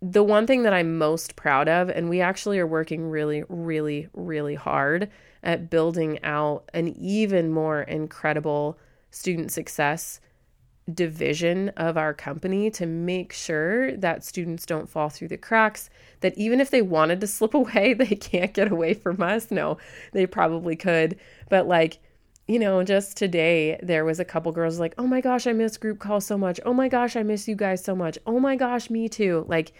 the 0.00 0.22
one 0.22 0.46
thing 0.46 0.62
that 0.62 0.72
I'm 0.72 0.98
most 0.98 1.34
proud 1.34 1.68
of, 1.68 1.88
and 1.88 2.08
we 2.08 2.20
actually 2.20 2.60
are 2.60 2.66
working 2.66 3.08
really, 3.10 3.42
really, 3.48 4.08
really 4.12 4.54
hard 4.54 5.10
at 5.46 5.70
building 5.70 6.22
out 6.24 6.68
an 6.74 6.88
even 6.88 7.50
more 7.50 7.82
incredible 7.82 8.76
student 9.12 9.52
success 9.52 10.20
division 10.92 11.68
of 11.70 11.96
our 11.96 12.12
company 12.12 12.68
to 12.68 12.84
make 12.84 13.32
sure 13.32 13.96
that 13.96 14.24
students 14.24 14.66
don't 14.66 14.88
fall 14.88 15.08
through 15.08 15.28
the 15.28 15.36
cracks 15.36 15.88
that 16.20 16.36
even 16.36 16.60
if 16.60 16.70
they 16.70 16.82
wanted 16.82 17.20
to 17.20 17.26
slip 17.38 17.54
away 17.54 17.94
they 17.94 18.14
can't 18.14 18.52
get 18.52 18.70
away 18.70 18.92
from 18.92 19.22
us. 19.22 19.50
No 19.50 19.78
they 20.12 20.26
probably 20.26 20.76
could. 20.76 21.16
But 21.48 21.66
like 21.66 21.98
you 22.48 22.58
know 22.58 22.82
just 22.82 23.16
today 23.16 23.78
there 23.82 24.04
was 24.04 24.20
a 24.20 24.24
couple 24.24 24.50
girls 24.52 24.78
like 24.78 24.94
oh 24.98 25.06
my 25.06 25.20
gosh 25.20 25.48
i 25.48 25.52
miss 25.52 25.76
group 25.76 26.00
call 26.00 26.20
so 26.20 26.36
much. 26.36 26.60
Oh 26.64 26.74
my 26.74 26.88
gosh 26.88 27.16
i 27.16 27.22
miss 27.22 27.46
you 27.46 27.54
guys 27.54 27.82
so 27.84 27.94
much. 27.94 28.18
Oh 28.26 28.40
my 28.40 28.56
gosh 28.56 28.90
me 28.90 29.08
too. 29.08 29.44
Like 29.48 29.72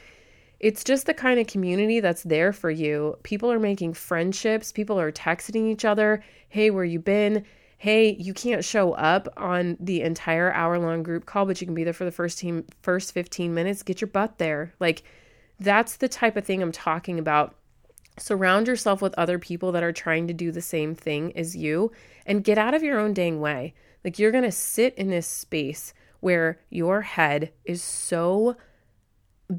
it's 0.58 0.84
just 0.84 1.06
the 1.06 1.14
kind 1.14 1.38
of 1.38 1.46
community 1.46 2.00
that's 2.00 2.22
there 2.22 2.52
for 2.52 2.70
you. 2.70 3.16
People 3.22 3.50
are 3.52 3.58
making 3.58 3.94
friendships, 3.94 4.72
people 4.72 4.98
are 4.98 5.12
texting 5.12 5.70
each 5.70 5.84
other, 5.84 6.22
"Hey, 6.48 6.70
where 6.70 6.84
you 6.84 6.98
been?" 6.98 7.44
Hey, 7.78 8.16
you 8.18 8.32
can't 8.32 8.64
show 8.64 8.92
up 8.92 9.28
on 9.36 9.76
the 9.78 10.00
entire 10.00 10.50
hour 10.52 10.78
long 10.78 11.02
group 11.02 11.26
call, 11.26 11.44
but 11.44 11.60
you 11.60 11.66
can 11.66 11.74
be 11.74 11.84
there 11.84 11.92
for 11.92 12.06
the 12.06 12.10
first 12.10 12.38
team 12.38 12.64
first 12.80 13.12
15 13.12 13.52
minutes. 13.52 13.82
Get 13.82 14.00
your 14.00 14.08
butt 14.08 14.38
there. 14.38 14.72
Like 14.80 15.02
that's 15.60 15.96
the 15.96 16.08
type 16.08 16.36
of 16.36 16.44
thing 16.44 16.62
I'm 16.62 16.72
talking 16.72 17.18
about. 17.18 17.54
Surround 18.18 18.66
yourself 18.66 19.02
with 19.02 19.14
other 19.18 19.38
people 19.38 19.72
that 19.72 19.82
are 19.82 19.92
trying 19.92 20.26
to 20.28 20.34
do 20.34 20.50
the 20.50 20.62
same 20.62 20.94
thing 20.94 21.36
as 21.36 21.54
you 21.54 21.92
and 22.24 22.44
get 22.44 22.56
out 22.56 22.72
of 22.72 22.82
your 22.82 22.98
own 22.98 23.12
dang 23.12 23.40
way. 23.40 23.74
Like 24.04 24.18
you're 24.18 24.32
going 24.32 24.44
to 24.44 24.52
sit 24.52 24.94
in 24.94 25.08
this 25.10 25.26
space 25.26 25.92
where 26.20 26.58
your 26.70 27.02
head 27.02 27.52
is 27.64 27.82
so 27.82 28.56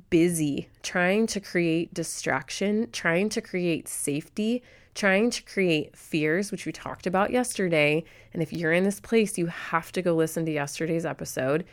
busy 0.10 0.70
trying 0.84 1.28
to 1.28 1.40
create 1.40 1.94
distraction, 1.94 2.90
trying 2.92 3.30
to 3.30 3.42
create 3.42 3.88
safety, 3.88 4.64
trying 4.96 5.30
to 5.30 5.44
create 5.44 5.96
fears, 5.96 6.52
which 6.52 6.66
we 6.66 6.72
talked 6.72 7.08
about 7.08 7.32
yesterday. 7.32 8.04
And 8.34 8.42
if 8.42 8.52
you're 8.52 8.74
in 8.74 8.84
this 8.84 9.00
place, 9.00 9.38
you 9.38 9.46
have 9.48 9.92
to 9.94 10.02
go 10.02 10.16
listen 10.16 10.46
to 10.46 10.52
yesterday's 10.52 11.06
episode. 11.06 11.66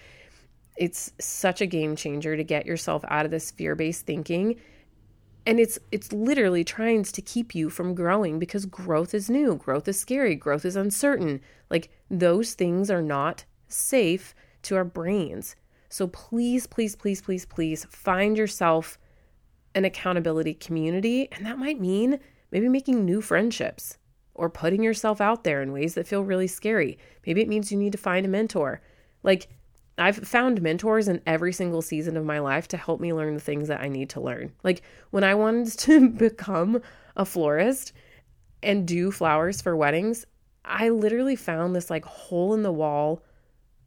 It's 0.76 1.12
such 1.18 1.60
a 1.60 1.66
game 1.66 1.96
changer 1.96 2.36
to 2.36 2.44
get 2.44 2.66
yourself 2.66 3.04
out 3.08 3.24
of 3.24 3.30
this 3.30 3.50
fear-based 3.50 4.06
thinking. 4.06 4.60
And 5.46 5.60
it's 5.60 5.78
it's 5.92 6.12
literally 6.12 6.64
trying 6.64 7.02
to 7.04 7.22
keep 7.22 7.54
you 7.54 7.68
from 7.68 7.94
growing 7.94 8.38
because 8.38 8.64
growth 8.66 9.14
is 9.14 9.28
new, 9.28 9.56
growth 9.56 9.86
is 9.88 10.00
scary, 10.00 10.34
growth 10.34 10.64
is 10.64 10.76
uncertain. 10.76 11.40
Like 11.70 11.90
those 12.10 12.54
things 12.54 12.90
are 12.90 13.02
not 13.02 13.44
safe 13.68 14.34
to 14.62 14.76
our 14.76 14.84
brains. 14.84 15.56
So 15.94 16.08
please, 16.08 16.66
please, 16.66 16.96
please, 16.96 17.22
please, 17.22 17.46
please 17.46 17.86
find 17.88 18.36
yourself 18.36 18.98
an 19.76 19.84
accountability 19.84 20.54
community. 20.54 21.28
And 21.30 21.46
that 21.46 21.56
might 21.56 21.80
mean 21.80 22.18
maybe 22.50 22.68
making 22.68 23.04
new 23.04 23.20
friendships 23.20 23.96
or 24.34 24.50
putting 24.50 24.82
yourself 24.82 25.20
out 25.20 25.44
there 25.44 25.62
in 25.62 25.70
ways 25.70 25.94
that 25.94 26.08
feel 26.08 26.24
really 26.24 26.48
scary. 26.48 26.98
Maybe 27.24 27.42
it 27.42 27.48
means 27.48 27.70
you 27.70 27.78
need 27.78 27.92
to 27.92 27.98
find 27.98 28.26
a 28.26 28.28
mentor. 28.28 28.82
Like, 29.22 29.46
I've 29.96 30.16
found 30.16 30.60
mentors 30.60 31.06
in 31.06 31.22
every 31.28 31.52
single 31.52 31.80
season 31.80 32.16
of 32.16 32.24
my 32.24 32.40
life 32.40 32.66
to 32.68 32.76
help 32.76 33.00
me 33.00 33.12
learn 33.12 33.34
the 33.34 33.40
things 33.40 33.68
that 33.68 33.80
I 33.80 33.86
need 33.86 34.10
to 34.10 34.20
learn. 34.20 34.50
Like, 34.64 34.82
when 35.10 35.22
I 35.22 35.36
wanted 35.36 35.68
to 35.78 36.08
become 36.08 36.82
a 37.14 37.24
florist 37.24 37.92
and 38.64 38.84
do 38.84 39.12
flowers 39.12 39.62
for 39.62 39.76
weddings, 39.76 40.26
I 40.64 40.88
literally 40.88 41.36
found 41.36 41.76
this 41.76 41.88
like 41.88 42.04
hole 42.04 42.52
in 42.52 42.64
the 42.64 42.72
wall 42.72 43.22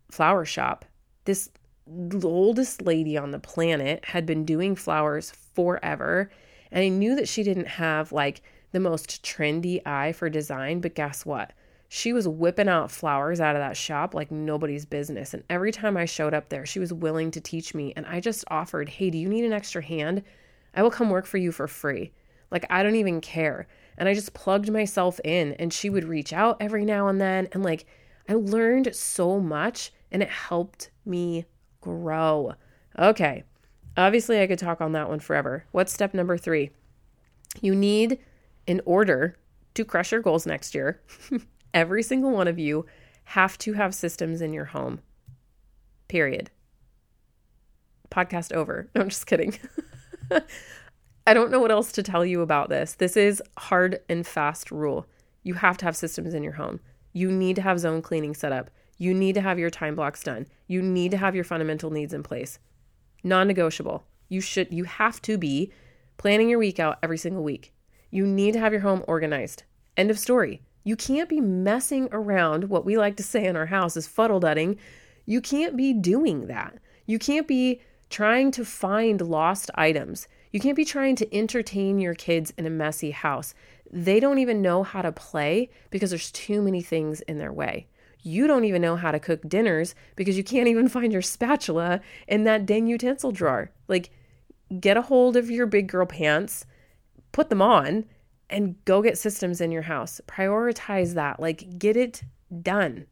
flower 0.09 0.45
shop. 0.45 0.85
This 1.25 1.49
the 1.89 2.27
oldest 2.27 2.81
lady 2.81 3.17
on 3.17 3.31
the 3.31 3.39
planet 3.39 4.03
had 4.05 4.25
been 4.25 4.45
doing 4.45 4.75
flowers 4.75 5.31
forever. 5.31 6.29
And 6.71 6.83
I 6.83 6.89
knew 6.89 7.15
that 7.15 7.29
she 7.29 7.43
didn't 7.43 7.67
have 7.67 8.11
like 8.11 8.41
the 8.71 8.79
most 8.79 9.23
trendy 9.23 9.85
eye 9.85 10.11
for 10.11 10.29
design, 10.29 10.81
but 10.81 10.95
guess 10.95 11.25
what? 11.25 11.53
She 11.89 12.11
was 12.11 12.27
whipping 12.27 12.67
out 12.67 12.91
flowers 12.91 13.39
out 13.39 13.55
of 13.55 13.61
that 13.61 13.77
shop 13.77 14.13
like 14.13 14.29
nobody's 14.29 14.85
business. 14.85 15.33
And 15.33 15.43
every 15.49 15.71
time 15.71 15.95
I 15.95 16.03
showed 16.03 16.33
up 16.33 16.49
there, 16.49 16.65
she 16.65 16.79
was 16.79 16.91
willing 16.91 17.31
to 17.31 17.39
teach 17.39 17.73
me. 17.73 17.93
And 17.95 18.05
I 18.05 18.19
just 18.19 18.43
offered, 18.49 18.89
hey, 18.89 19.09
do 19.09 19.17
you 19.17 19.29
need 19.29 19.45
an 19.45 19.53
extra 19.53 19.81
hand? 19.81 20.23
I 20.75 20.83
will 20.83 20.91
come 20.91 21.09
work 21.09 21.25
for 21.25 21.37
you 21.37 21.53
for 21.53 21.67
free. 21.67 22.11
Like, 22.51 22.65
I 22.69 22.83
don't 22.83 22.95
even 22.95 23.21
care. 23.21 23.67
And 23.97 24.07
I 24.07 24.13
just 24.13 24.33
plugged 24.33 24.69
myself 24.69 25.19
in, 25.23 25.53
and 25.53 25.73
she 25.73 25.89
would 25.89 26.03
reach 26.03 26.33
out 26.33 26.57
every 26.59 26.85
now 26.85 27.07
and 27.07 27.19
then. 27.19 27.47
And 27.53 27.63
like, 27.63 27.85
I 28.29 28.33
learned 28.33 28.93
so 28.95 29.39
much, 29.39 29.91
and 30.11 30.21
it 30.21 30.29
helped 30.29 30.91
me 31.05 31.45
grow. 31.87 32.53
Okay. 32.99 33.43
Obviously, 33.95 34.41
I 34.41 34.47
could 34.47 34.59
talk 34.59 34.81
on 34.81 34.91
that 34.91 35.07
one 35.07 35.19
forever. 35.19 35.65
What's 35.71 35.93
step 35.93 36.13
number 36.13 36.37
three? 36.37 36.71
You 37.61 37.73
need, 37.73 38.19
in 38.67 38.81
order 38.85 39.37
to 39.73 39.85
crush 39.85 40.11
your 40.11 40.21
goals 40.21 40.45
next 40.45 40.75
year, 40.75 41.01
every 41.73 42.03
single 42.03 42.31
one 42.31 42.47
of 42.47 42.59
you 42.59 42.85
have 43.23 43.57
to 43.59 43.73
have 43.73 43.95
systems 43.95 44.41
in 44.41 44.51
your 44.51 44.65
home. 44.65 44.99
Period. 46.09 46.51
Podcast 48.11 48.53
over. 48.53 48.89
No, 48.95 49.01
I'm 49.01 49.09
just 49.09 49.25
kidding. 49.25 49.57
I 51.25 51.33
don't 51.33 51.51
know 51.51 51.59
what 51.59 51.71
else 51.71 51.93
to 51.93 52.03
tell 52.03 52.25
you 52.25 52.41
about 52.41 52.69
this. 52.69 52.95
This 52.95 53.15
is 53.15 53.41
hard 53.57 54.01
and 54.09 54.27
fast 54.27 54.71
rule. 54.71 55.07
You 55.43 55.55
have 55.55 55.77
to 55.77 55.85
have 55.85 55.95
systems 55.95 56.33
in 56.33 56.43
your 56.43 56.53
home. 56.53 56.81
You 57.13 57.31
need 57.31 57.55
to 57.55 57.61
have 57.61 57.79
zone 57.79 58.01
cleaning 58.01 58.33
set 58.33 58.51
up. 58.51 58.69
You 58.97 59.13
need 59.13 59.35
to 59.35 59.41
have 59.41 59.59
your 59.59 59.69
time 59.69 59.95
blocks 59.95 60.23
done. 60.23 60.47
You 60.67 60.81
need 60.81 61.11
to 61.11 61.17
have 61.17 61.35
your 61.35 61.43
fundamental 61.43 61.91
needs 61.91 62.13
in 62.13 62.23
place. 62.23 62.59
Non-negotiable. 63.23 64.05
You 64.29 64.41
should 64.41 64.71
you 64.71 64.83
have 64.83 65.21
to 65.23 65.37
be 65.37 65.71
planning 66.17 66.49
your 66.49 66.59
week 66.59 66.79
out 66.79 66.97
every 67.01 67.17
single 67.17 67.43
week. 67.43 67.73
You 68.09 68.25
need 68.25 68.53
to 68.53 68.59
have 68.59 68.71
your 68.71 68.81
home 68.81 69.03
organized. 69.07 69.63
End 69.95 70.09
of 70.09 70.19
story. 70.19 70.61
You 70.83 70.95
can't 70.95 71.29
be 71.29 71.41
messing 71.41 72.07
around. 72.11 72.65
What 72.65 72.85
we 72.85 72.97
like 72.97 73.17
to 73.17 73.23
say 73.23 73.45
in 73.45 73.55
our 73.55 73.65
house 73.65 73.97
is 73.97 74.07
fuddle 74.07 74.39
dudding. 74.39 74.77
You 75.25 75.41
can't 75.41 75.75
be 75.75 75.93
doing 75.93 76.47
that. 76.47 76.77
You 77.05 77.19
can't 77.19 77.47
be 77.47 77.81
trying 78.09 78.51
to 78.51 78.63
find 78.63 79.19
lost 79.21 79.69
items. 79.75 80.27
You 80.51 80.61
can't 80.61 80.77
be 80.77 80.85
trying 80.85 81.17
to 81.17 81.35
entertain 81.35 81.99
your 81.99 82.13
kids 82.13 82.53
in 82.57 82.65
a 82.65 82.69
messy 82.69 83.11
house. 83.11 83.53
They 83.91 84.19
don't 84.19 84.39
even 84.39 84.61
know 84.61 84.83
how 84.83 85.01
to 85.01 85.11
play 85.11 85.69
because 85.89 86.09
there's 86.09 86.31
too 86.31 86.61
many 86.61 86.81
things 86.81 87.21
in 87.21 87.37
their 87.37 87.51
way. 87.51 87.87
You 88.21 88.47
don't 88.47 88.65
even 88.65 88.81
know 88.81 88.95
how 88.95 89.11
to 89.11 89.19
cook 89.19 89.47
dinners 89.47 89.95
because 90.15 90.37
you 90.37 90.43
can't 90.43 90.67
even 90.67 90.87
find 90.89 91.11
your 91.11 91.21
spatula 91.21 92.01
in 92.27 92.43
that 92.43 92.65
dang 92.65 92.87
utensil 92.87 93.31
drawer. 93.31 93.71
Like, 93.87 94.09
get 94.79 94.97
a 94.97 95.01
hold 95.01 95.37
of 95.37 95.49
your 95.49 95.65
big 95.65 95.87
girl 95.87 96.05
pants, 96.05 96.65
put 97.31 97.49
them 97.49 97.61
on, 97.61 98.05
and 98.49 98.75
go 98.85 99.01
get 99.01 99.17
systems 99.17 99.61
in 99.61 99.71
your 99.71 99.81
house. 99.83 100.21
Prioritize 100.27 101.13
that. 101.13 101.39
Like, 101.39 101.77
get 101.77 101.97
it 101.97 102.23
done. 102.61 103.05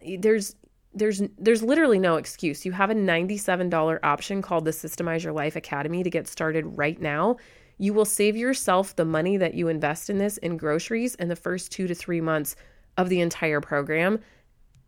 There's 0.00 0.54
there's 0.94 1.22
there's 1.38 1.62
literally 1.62 1.98
no 1.98 2.16
excuse. 2.16 2.64
You 2.64 2.72
have 2.72 2.90
a 2.90 2.94
$97 2.94 3.98
option 4.02 4.40
called 4.40 4.64
the 4.64 4.70
Systemize 4.70 5.22
Your 5.22 5.32
Life 5.32 5.54
Academy 5.54 6.02
to 6.02 6.10
get 6.10 6.26
started 6.26 6.64
right 6.78 7.00
now. 7.00 7.36
You 7.78 7.92
will 7.92 8.06
save 8.06 8.36
yourself 8.36 8.96
the 8.96 9.04
money 9.04 9.36
that 9.36 9.52
you 9.52 9.68
invest 9.68 10.08
in 10.08 10.16
this 10.16 10.38
in 10.38 10.56
groceries 10.56 11.14
in 11.16 11.28
the 11.28 11.36
first 11.36 11.70
2 11.72 11.86
to 11.88 11.94
3 11.94 12.22
months 12.22 12.56
of 12.96 13.10
the 13.10 13.20
entire 13.20 13.60
program. 13.60 14.20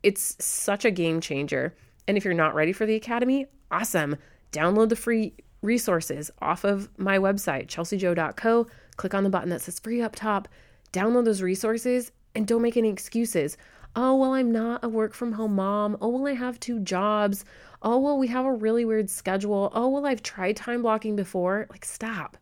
It's 0.02 0.36
such 0.44 0.84
a 0.84 0.90
game 0.90 1.20
changer. 1.20 1.74
And 2.06 2.16
if 2.16 2.24
you're 2.24 2.34
not 2.34 2.54
ready 2.54 2.72
for 2.72 2.86
the 2.86 2.94
academy, 2.94 3.46
awesome. 3.70 4.16
Download 4.52 4.88
the 4.88 4.96
free 4.96 5.34
resources 5.60 6.30
off 6.40 6.64
of 6.64 6.88
my 6.98 7.18
website, 7.18 7.66
chelseajoy.co. 7.66 8.66
Click 8.96 9.14
on 9.14 9.24
the 9.24 9.30
button 9.30 9.50
that 9.50 9.62
says 9.62 9.78
free 9.78 10.00
up 10.00 10.16
top. 10.16 10.48
Download 10.92 11.24
those 11.24 11.42
resources 11.42 12.12
and 12.34 12.46
don't 12.46 12.62
make 12.62 12.76
any 12.76 12.88
excuses 12.88 13.56
oh, 13.96 14.14
well, 14.14 14.34
I'm 14.34 14.52
not 14.52 14.84
a 14.84 14.88
work 14.88 15.12
from 15.12 15.32
home 15.32 15.56
mom. 15.56 15.96
Oh, 16.00 16.08
well, 16.08 16.26
I 16.26 16.34
have 16.34 16.61
two 16.61 16.80
jobs. 16.80 17.44
Oh, 17.82 17.98
well, 17.98 18.18
we 18.18 18.28
have 18.28 18.44
a 18.44 18.52
really 18.52 18.84
weird 18.84 19.11
schedule. 19.11 19.70
Oh, 19.74 19.88
well, 19.88 20.06
I've 20.06 20.22
tried 20.22 20.56
time 20.56 20.82
blocking 20.82 21.16
before. 21.16 21.66
Like, 21.70 21.84
stop. 21.84 22.37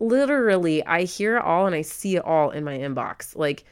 Literally, 0.00 0.84
I 0.86 1.02
hear 1.02 1.36
it 1.36 1.44
all 1.44 1.66
and 1.66 1.74
I 1.74 1.82
see 1.82 2.16
it 2.16 2.24
all 2.24 2.50
in 2.50 2.64
my 2.64 2.78
inbox. 2.78 3.36
Like, 3.36 3.64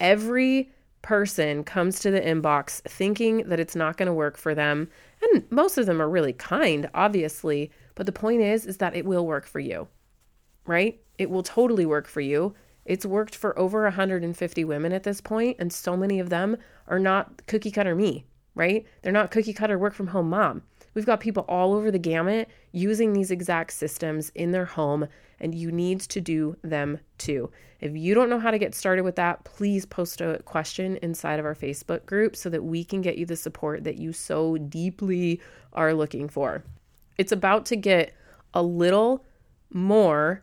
every 0.00 0.70
person 1.02 1.64
comes 1.64 2.00
to 2.00 2.10
the 2.10 2.20
inbox 2.20 2.80
thinking 2.82 3.48
that 3.48 3.60
it's 3.60 3.76
not 3.76 3.96
going 3.96 4.06
to 4.06 4.12
work 4.12 4.36
for 4.36 4.54
them. 4.54 4.88
And 5.22 5.44
most 5.50 5.78
of 5.78 5.86
them 5.86 6.02
are 6.02 6.08
really 6.08 6.32
kind, 6.32 6.88
obviously. 6.94 7.70
But 7.94 8.06
the 8.06 8.12
point 8.12 8.42
is, 8.42 8.66
is 8.66 8.78
that 8.78 8.96
it 8.96 9.04
will 9.04 9.26
work 9.26 9.46
for 9.46 9.60
you, 9.60 9.88
right? 10.66 11.00
It 11.18 11.30
will 11.30 11.42
totally 11.42 11.86
work 11.86 12.06
for 12.06 12.20
you. 12.20 12.54
It's 12.84 13.04
worked 13.04 13.34
for 13.34 13.58
over 13.58 13.82
150 13.82 14.64
women 14.64 14.92
at 14.92 15.02
this 15.02 15.20
point, 15.20 15.56
and 15.58 15.72
so 15.72 15.96
many 15.96 16.20
of 16.20 16.30
them 16.30 16.56
are 16.86 16.98
not 16.98 17.46
cookie 17.46 17.70
cutter 17.70 17.94
me, 17.94 18.24
right? 18.54 18.86
They're 19.02 19.12
not 19.12 19.30
cookie 19.30 19.52
cutter 19.52 19.78
work 19.78 19.94
from 19.94 20.08
home 20.08 20.30
mom. 20.30 20.62
We've 20.98 21.06
got 21.06 21.20
people 21.20 21.44
all 21.48 21.74
over 21.74 21.92
the 21.92 21.98
gamut 22.00 22.48
using 22.72 23.12
these 23.12 23.30
exact 23.30 23.72
systems 23.72 24.32
in 24.34 24.50
their 24.50 24.64
home, 24.64 25.06
and 25.38 25.54
you 25.54 25.70
need 25.70 26.00
to 26.00 26.20
do 26.20 26.56
them 26.64 26.98
too. 27.18 27.52
If 27.78 27.96
you 27.96 28.16
don't 28.16 28.28
know 28.28 28.40
how 28.40 28.50
to 28.50 28.58
get 28.58 28.74
started 28.74 29.02
with 29.02 29.14
that, 29.14 29.44
please 29.44 29.86
post 29.86 30.20
a 30.20 30.42
question 30.44 30.96
inside 30.96 31.38
of 31.38 31.46
our 31.46 31.54
Facebook 31.54 32.04
group 32.04 32.34
so 32.34 32.50
that 32.50 32.64
we 32.64 32.82
can 32.82 33.00
get 33.00 33.16
you 33.16 33.26
the 33.26 33.36
support 33.36 33.84
that 33.84 33.98
you 33.98 34.12
so 34.12 34.56
deeply 34.56 35.40
are 35.72 35.94
looking 35.94 36.28
for. 36.28 36.64
It's 37.16 37.30
about 37.30 37.64
to 37.66 37.76
get 37.76 38.12
a 38.52 38.64
little 38.64 39.24
more 39.72 40.42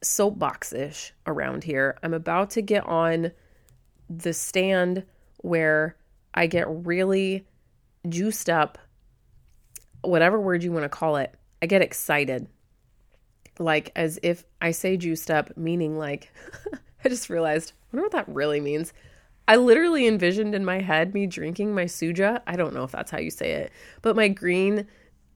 soapbox 0.00 0.72
ish 0.72 1.12
around 1.26 1.64
here. 1.64 1.98
I'm 2.04 2.14
about 2.14 2.50
to 2.50 2.62
get 2.62 2.86
on 2.86 3.32
the 4.08 4.32
stand 4.32 5.02
where 5.38 5.96
I 6.34 6.46
get 6.46 6.68
really 6.68 7.48
juiced 8.08 8.48
up, 8.48 8.78
whatever 10.02 10.40
word 10.40 10.62
you 10.62 10.72
want 10.72 10.84
to 10.84 10.88
call 10.88 11.16
it. 11.16 11.34
I 11.62 11.66
get 11.66 11.82
excited. 11.82 12.48
Like, 13.58 13.90
as 13.96 14.18
if 14.22 14.44
I 14.60 14.70
say 14.70 14.96
juiced 14.96 15.30
up, 15.30 15.56
meaning 15.56 15.98
like, 15.98 16.32
I 17.04 17.08
just 17.08 17.28
realized, 17.28 17.72
I 17.72 17.96
wonder 17.96 18.04
what 18.04 18.12
that 18.12 18.34
really 18.34 18.60
means. 18.60 18.92
I 19.48 19.56
literally 19.56 20.06
envisioned 20.06 20.54
in 20.54 20.64
my 20.64 20.80
head 20.80 21.14
me 21.14 21.26
drinking 21.26 21.74
my 21.74 21.84
suja. 21.84 22.42
I 22.46 22.56
don't 22.56 22.74
know 22.74 22.84
if 22.84 22.92
that's 22.92 23.10
how 23.10 23.18
you 23.18 23.30
say 23.30 23.52
it, 23.52 23.72
but 24.02 24.14
my 24.14 24.28
green 24.28 24.86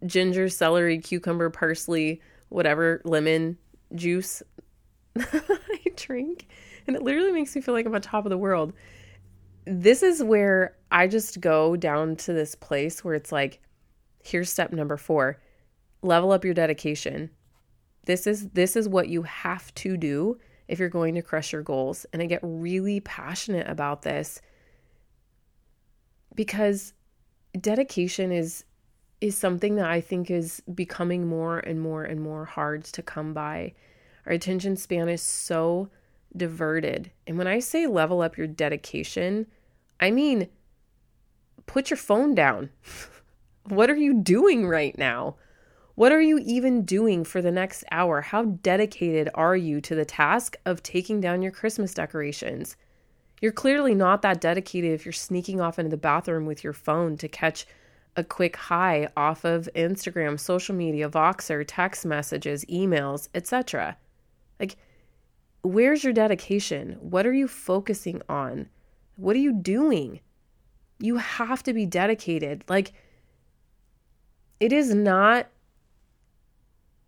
ginger, 0.04 0.48
celery, 0.48 0.98
cucumber, 0.98 1.48
parsley, 1.50 2.20
whatever, 2.48 3.00
lemon 3.04 3.56
juice 3.94 4.42
I 5.18 5.58
drink. 5.96 6.48
And 6.86 6.96
it 6.96 7.02
literally 7.02 7.32
makes 7.32 7.54
me 7.54 7.60
feel 7.60 7.74
like 7.74 7.86
I'm 7.86 7.94
on 7.94 8.00
top 8.00 8.24
of 8.24 8.30
the 8.30 8.38
world. 8.38 8.72
This 9.64 10.02
is 10.02 10.22
where 10.22 10.76
I 10.90 11.06
just 11.06 11.40
go 11.40 11.76
down 11.76 12.16
to 12.16 12.32
this 12.32 12.54
place 12.54 13.04
where 13.04 13.14
it's 13.14 13.30
like, 13.30 13.60
here's 14.22 14.50
step 14.50 14.72
number 14.72 14.96
four 14.96 15.38
level 16.02 16.32
up 16.32 16.44
your 16.44 16.54
dedication. 16.54 17.30
This 18.06 18.26
is 18.26 18.50
this 18.50 18.76
is 18.76 18.88
what 18.88 19.08
you 19.08 19.22
have 19.22 19.72
to 19.76 19.96
do 19.96 20.38
if 20.68 20.78
you're 20.78 20.88
going 20.88 21.14
to 21.14 21.22
crush 21.22 21.52
your 21.52 21.62
goals. 21.62 22.06
And 22.12 22.20
I 22.22 22.26
get 22.26 22.40
really 22.42 23.00
passionate 23.00 23.68
about 23.68 24.02
this 24.02 24.40
because 26.34 26.94
dedication 27.58 28.32
is 28.32 28.64
is 29.20 29.36
something 29.36 29.76
that 29.76 29.88
I 29.88 30.00
think 30.00 30.30
is 30.30 30.60
becoming 30.74 31.28
more 31.28 31.60
and 31.60 31.80
more 31.80 32.02
and 32.02 32.20
more 32.20 32.44
hard 32.44 32.84
to 32.84 33.02
come 33.02 33.32
by. 33.32 33.74
Our 34.26 34.32
attention 34.32 34.76
span 34.76 35.08
is 35.08 35.22
so 35.22 35.90
diverted. 36.36 37.12
And 37.26 37.38
when 37.38 37.46
I 37.46 37.60
say 37.60 37.86
level 37.86 38.20
up 38.20 38.36
your 38.36 38.48
dedication, 38.48 39.46
I 40.00 40.10
mean 40.10 40.48
put 41.66 41.90
your 41.90 41.96
phone 41.96 42.34
down. 42.34 42.70
what 43.64 43.90
are 43.90 43.96
you 43.96 44.14
doing 44.14 44.66
right 44.66 44.96
now? 44.96 45.36
What 45.94 46.12
are 46.12 46.20
you 46.20 46.38
even 46.38 46.84
doing 46.84 47.22
for 47.22 47.42
the 47.42 47.52
next 47.52 47.84
hour? 47.90 48.22
How 48.22 48.44
dedicated 48.44 49.28
are 49.34 49.56
you 49.56 49.80
to 49.82 49.94
the 49.94 50.04
task 50.04 50.56
of 50.64 50.82
taking 50.82 51.20
down 51.20 51.42
your 51.42 51.52
Christmas 51.52 51.92
decorations? 51.92 52.76
You're 53.42 53.52
clearly 53.52 53.94
not 53.94 54.22
that 54.22 54.40
dedicated 54.40 54.92
if 54.92 55.04
you're 55.04 55.12
sneaking 55.12 55.60
off 55.60 55.78
into 55.78 55.90
the 55.90 55.96
bathroom 55.96 56.46
with 56.46 56.64
your 56.64 56.72
phone 56.72 57.16
to 57.18 57.28
catch 57.28 57.66
a 58.16 58.24
quick 58.24 58.56
high 58.56 59.08
off 59.16 59.44
of 59.44 59.68
Instagram, 59.74 60.38
social 60.38 60.74
media, 60.74 61.08
Voxer, 61.08 61.64
text 61.66 62.06
messages, 62.06 62.64
emails, 62.66 63.28
etc. 63.34 63.96
Like, 64.60 64.76
where's 65.62 66.04
your 66.04 66.12
dedication? 66.12 66.98
What 67.00 67.26
are 67.26 67.32
you 67.32 67.48
focusing 67.48 68.22
on? 68.28 68.68
What 69.16 69.36
are 69.36 69.40
you 69.40 69.52
doing? 69.52 70.20
You 71.00 71.16
have 71.16 71.62
to 71.64 71.72
be 71.72 71.84
dedicated. 71.84 72.64
Like, 72.68 72.92
it 74.62 74.72
is 74.72 74.94
not 74.94 75.48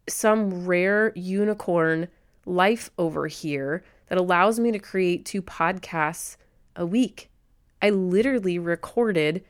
some 0.08 0.66
rare 0.66 1.12
unicorn 1.14 2.08
life 2.44 2.90
over 2.98 3.28
here 3.28 3.84
that 4.08 4.18
allows 4.18 4.58
me 4.58 4.72
to 4.72 4.78
create 4.80 5.24
two 5.24 5.40
podcasts 5.40 6.36
a 6.74 6.84
week. 6.84 7.30
I 7.80 7.90
literally 7.90 8.58
recorded 8.58 9.44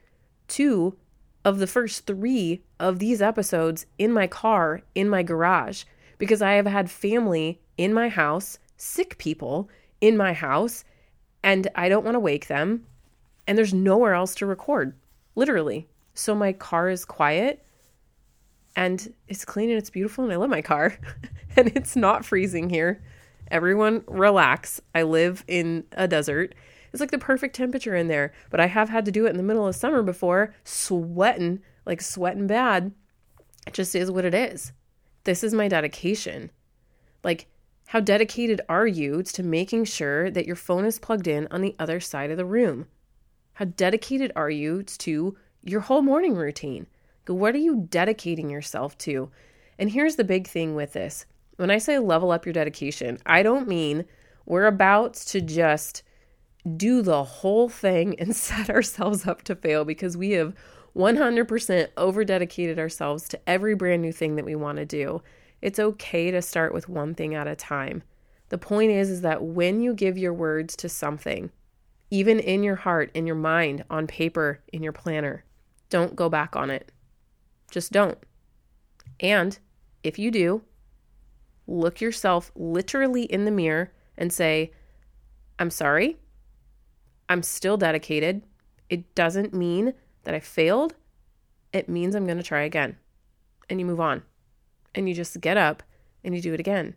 two 0.48 0.98
of 1.46 1.58
the 1.58 1.66
first 1.66 2.06
three 2.06 2.62
of 2.78 2.98
these 2.98 3.22
episodes 3.22 3.86
in 3.96 4.12
my 4.12 4.26
car, 4.26 4.82
in 4.94 5.08
my 5.08 5.22
garage, 5.22 5.84
because 6.18 6.42
I 6.42 6.52
have 6.52 6.66
had 6.66 6.90
family 6.90 7.58
in 7.78 7.94
my 7.94 8.10
house, 8.10 8.58
sick 8.76 9.16
people 9.16 9.70
in 10.02 10.14
my 10.14 10.34
house 10.34 10.84
and 11.42 11.68
I 11.74 11.88
don't 11.88 12.04
want 12.04 12.16
to 12.16 12.20
wake 12.20 12.48
them 12.48 12.84
and 13.46 13.56
there's 13.56 13.72
nowhere 13.72 14.12
else 14.12 14.34
to 14.34 14.46
record, 14.46 14.94
literally. 15.34 15.88
So 16.12 16.34
my 16.34 16.52
car 16.52 16.90
is 16.90 17.06
quiet 17.06 17.63
and 18.76 19.12
it's 19.28 19.44
clean 19.44 19.70
and 19.70 19.78
it's 19.78 19.90
beautiful 19.90 20.24
and 20.24 20.32
I 20.32 20.36
love 20.36 20.50
my 20.50 20.62
car 20.62 20.98
and 21.56 21.68
it's 21.76 21.96
not 21.96 22.24
freezing 22.24 22.70
here. 22.70 23.02
Everyone 23.50 24.04
relax. 24.06 24.80
I 24.94 25.02
live 25.02 25.44
in 25.46 25.84
a 25.92 26.08
desert. 26.08 26.54
It's 26.92 27.00
like 27.00 27.10
the 27.10 27.18
perfect 27.18 27.56
temperature 27.56 27.94
in 27.94 28.08
there, 28.08 28.32
but 28.50 28.60
I 28.60 28.66
have 28.66 28.88
had 28.88 29.04
to 29.04 29.12
do 29.12 29.26
it 29.26 29.30
in 29.30 29.36
the 29.36 29.42
middle 29.42 29.66
of 29.66 29.74
summer 29.74 30.02
before, 30.02 30.54
sweating, 30.64 31.60
like 31.84 32.00
sweating 32.00 32.46
bad. 32.46 32.92
It 33.66 33.74
just 33.74 33.94
is 33.94 34.10
what 34.10 34.24
it 34.24 34.34
is. 34.34 34.72
This 35.24 35.42
is 35.42 35.54
my 35.54 35.68
dedication. 35.68 36.50
Like, 37.22 37.46
how 37.88 38.00
dedicated 38.00 38.60
are 38.68 38.86
you 38.86 39.22
to 39.22 39.42
making 39.42 39.84
sure 39.84 40.30
that 40.30 40.46
your 40.46 40.56
phone 40.56 40.84
is 40.84 40.98
plugged 40.98 41.26
in 41.26 41.48
on 41.50 41.62
the 41.62 41.74
other 41.78 42.00
side 42.00 42.30
of 42.30 42.36
the 42.36 42.44
room? 42.44 42.86
How 43.54 43.66
dedicated 43.66 44.32
are 44.34 44.50
you 44.50 44.82
to 44.82 45.36
your 45.62 45.80
whole 45.80 46.02
morning 46.02 46.34
routine? 46.34 46.86
What 47.26 47.54
are 47.54 47.58
you 47.58 47.86
dedicating 47.88 48.50
yourself 48.50 48.96
to? 48.98 49.30
And 49.78 49.90
here's 49.90 50.16
the 50.16 50.24
big 50.24 50.46
thing 50.46 50.74
with 50.74 50.92
this 50.92 51.26
when 51.56 51.70
I 51.70 51.78
say 51.78 51.98
level 51.98 52.30
up 52.30 52.46
your 52.46 52.52
dedication, 52.52 53.18
I 53.26 53.42
don't 53.42 53.68
mean 53.68 54.04
we're 54.46 54.66
about 54.66 55.14
to 55.14 55.40
just 55.40 56.02
do 56.76 57.02
the 57.02 57.24
whole 57.24 57.68
thing 57.68 58.18
and 58.18 58.34
set 58.36 58.70
ourselves 58.70 59.26
up 59.26 59.42
to 59.42 59.54
fail 59.54 59.84
because 59.84 60.16
we 60.16 60.32
have 60.32 60.54
100% 60.96 61.88
over 61.96 62.24
dedicated 62.24 62.78
ourselves 62.78 63.28
to 63.28 63.48
every 63.48 63.74
brand 63.74 64.02
new 64.02 64.12
thing 64.12 64.36
that 64.36 64.44
we 64.44 64.54
want 64.54 64.78
to 64.78 64.86
do. 64.86 65.22
It's 65.60 65.78
okay 65.78 66.30
to 66.30 66.42
start 66.42 66.74
with 66.74 66.88
one 66.88 67.14
thing 67.14 67.34
at 67.34 67.48
a 67.48 67.56
time. 67.56 68.02
The 68.50 68.58
point 68.58 68.90
is 68.92 69.10
is 69.10 69.20
that 69.22 69.42
when 69.42 69.80
you 69.80 69.94
give 69.94 70.18
your 70.18 70.32
words 70.32 70.76
to 70.76 70.88
something, 70.88 71.50
even 72.10 72.38
in 72.38 72.62
your 72.62 72.76
heart, 72.76 73.10
in 73.14 73.26
your 73.26 73.36
mind, 73.36 73.84
on 73.90 74.06
paper, 74.06 74.60
in 74.72 74.82
your 74.82 74.92
planner, 74.92 75.44
don't 75.90 76.14
go 76.14 76.28
back 76.28 76.54
on 76.54 76.70
it. 76.70 76.92
Just 77.74 77.90
don't. 77.90 78.18
And 79.18 79.58
if 80.04 80.16
you 80.16 80.30
do, 80.30 80.62
look 81.66 82.00
yourself 82.00 82.52
literally 82.54 83.24
in 83.24 83.46
the 83.46 83.50
mirror 83.50 83.92
and 84.16 84.32
say, 84.32 84.70
I'm 85.58 85.70
sorry. 85.70 86.18
I'm 87.28 87.42
still 87.42 87.76
dedicated. 87.76 88.44
It 88.88 89.12
doesn't 89.16 89.52
mean 89.52 89.92
that 90.22 90.34
I 90.36 90.38
failed. 90.38 90.94
It 91.72 91.88
means 91.88 92.14
I'm 92.14 92.26
going 92.26 92.36
to 92.36 92.44
try 92.44 92.62
again. 92.62 92.96
And 93.68 93.80
you 93.80 93.86
move 93.86 93.98
on. 93.98 94.22
And 94.94 95.08
you 95.08 95.14
just 95.14 95.40
get 95.40 95.56
up 95.56 95.82
and 96.22 96.32
you 96.32 96.40
do 96.40 96.54
it 96.54 96.60
again. 96.60 96.94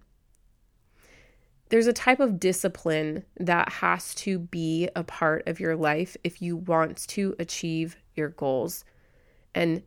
There's 1.70 1.88
a 1.88 1.92
type 1.92 2.20
of 2.20 2.40
discipline 2.40 3.24
that 3.40 3.70
has 3.74 4.13
to 4.13 4.38
be 4.38 4.90
a 4.96 5.04
part 5.04 5.48
of 5.48 5.60
your 5.60 5.76
life 5.76 6.16
if 6.24 6.40
you 6.40 6.56
want 6.56 7.08
to 7.08 7.36
achieve 7.40 7.98
your 8.13 8.30
goals. 8.30 8.86
And 9.56 9.82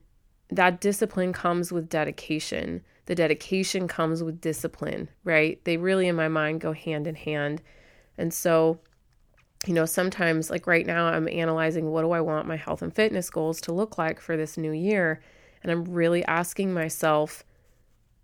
that 0.52 0.80
discipline 0.80 1.32
comes 1.32 1.72
with 1.72 1.88
dedication 1.88 2.82
the 3.10 3.16
dedication 3.16 3.88
comes 3.88 4.22
with 4.22 4.40
discipline, 4.40 5.08
right? 5.24 5.60
They 5.64 5.76
really, 5.76 6.06
in 6.06 6.14
my 6.14 6.28
mind, 6.28 6.60
go 6.60 6.72
hand 6.72 7.08
in 7.08 7.16
hand. 7.16 7.60
And 8.16 8.32
so, 8.32 8.78
you 9.66 9.74
know, 9.74 9.84
sometimes, 9.84 10.48
like 10.48 10.68
right 10.68 10.86
now, 10.86 11.06
I'm 11.06 11.28
analyzing 11.28 11.90
what 11.90 12.02
do 12.02 12.12
I 12.12 12.20
want 12.20 12.46
my 12.46 12.54
health 12.54 12.82
and 12.82 12.94
fitness 12.94 13.28
goals 13.28 13.60
to 13.62 13.72
look 13.72 13.98
like 13.98 14.20
for 14.20 14.36
this 14.36 14.56
new 14.56 14.70
year. 14.70 15.20
And 15.64 15.72
I'm 15.72 15.86
really 15.86 16.24
asking 16.26 16.72
myself, 16.72 17.42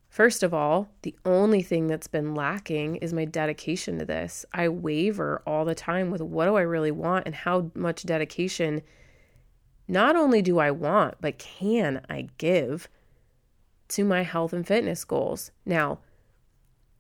first 0.08 0.44
of 0.44 0.54
all, 0.54 0.88
the 1.02 1.16
only 1.24 1.62
thing 1.62 1.88
that's 1.88 2.06
been 2.06 2.36
lacking 2.36 2.94
is 2.98 3.12
my 3.12 3.24
dedication 3.24 3.98
to 3.98 4.04
this. 4.04 4.46
I 4.54 4.68
waver 4.68 5.42
all 5.44 5.64
the 5.64 5.74
time 5.74 6.12
with 6.12 6.20
what 6.20 6.46
do 6.46 6.54
I 6.54 6.62
really 6.62 6.92
want 6.92 7.26
and 7.26 7.34
how 7.34 7.72
much 7.74 8.04
dedication 8.04 8.82
not 9.88 10.16
only 10.16 10.42
do 10.42 10.58
I 10.58 10.70
want, 10.70 11.16
but 11.20 11.38
can 11.38 12.00
I 12.08 12.28
give? 12.38 12.88
to 13.88 14.04
my 14.04 14.22
health 14.22 14.52
and 14.52 14.66
fitness 14.66 15.04
goals. 15.04 15.50
Now, 15.64 15.98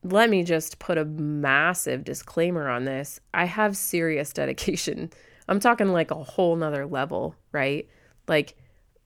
let 0.02 0.30
me 0.30 0.44
just 0.44 0.78
put 0.78 0.98
a 0.98 1.04
massive 1.04 2.04
disclaimer 2.04 2.68
on 2.68 2.84
this. 2.84 3.20
I 3.34 3.46
have 3.46 3.76
serious 3.76 4.32
dedication. 4.32 5.10
I'm 5.48 5.60
talking 5.60 5.88
like 5.88 6.10
a 6.10 6.22
whole 6.22 6.56
nother 6.56 6.86
level, 6.86 7.34
right? 7.52 7.88
Like 8.28 8.56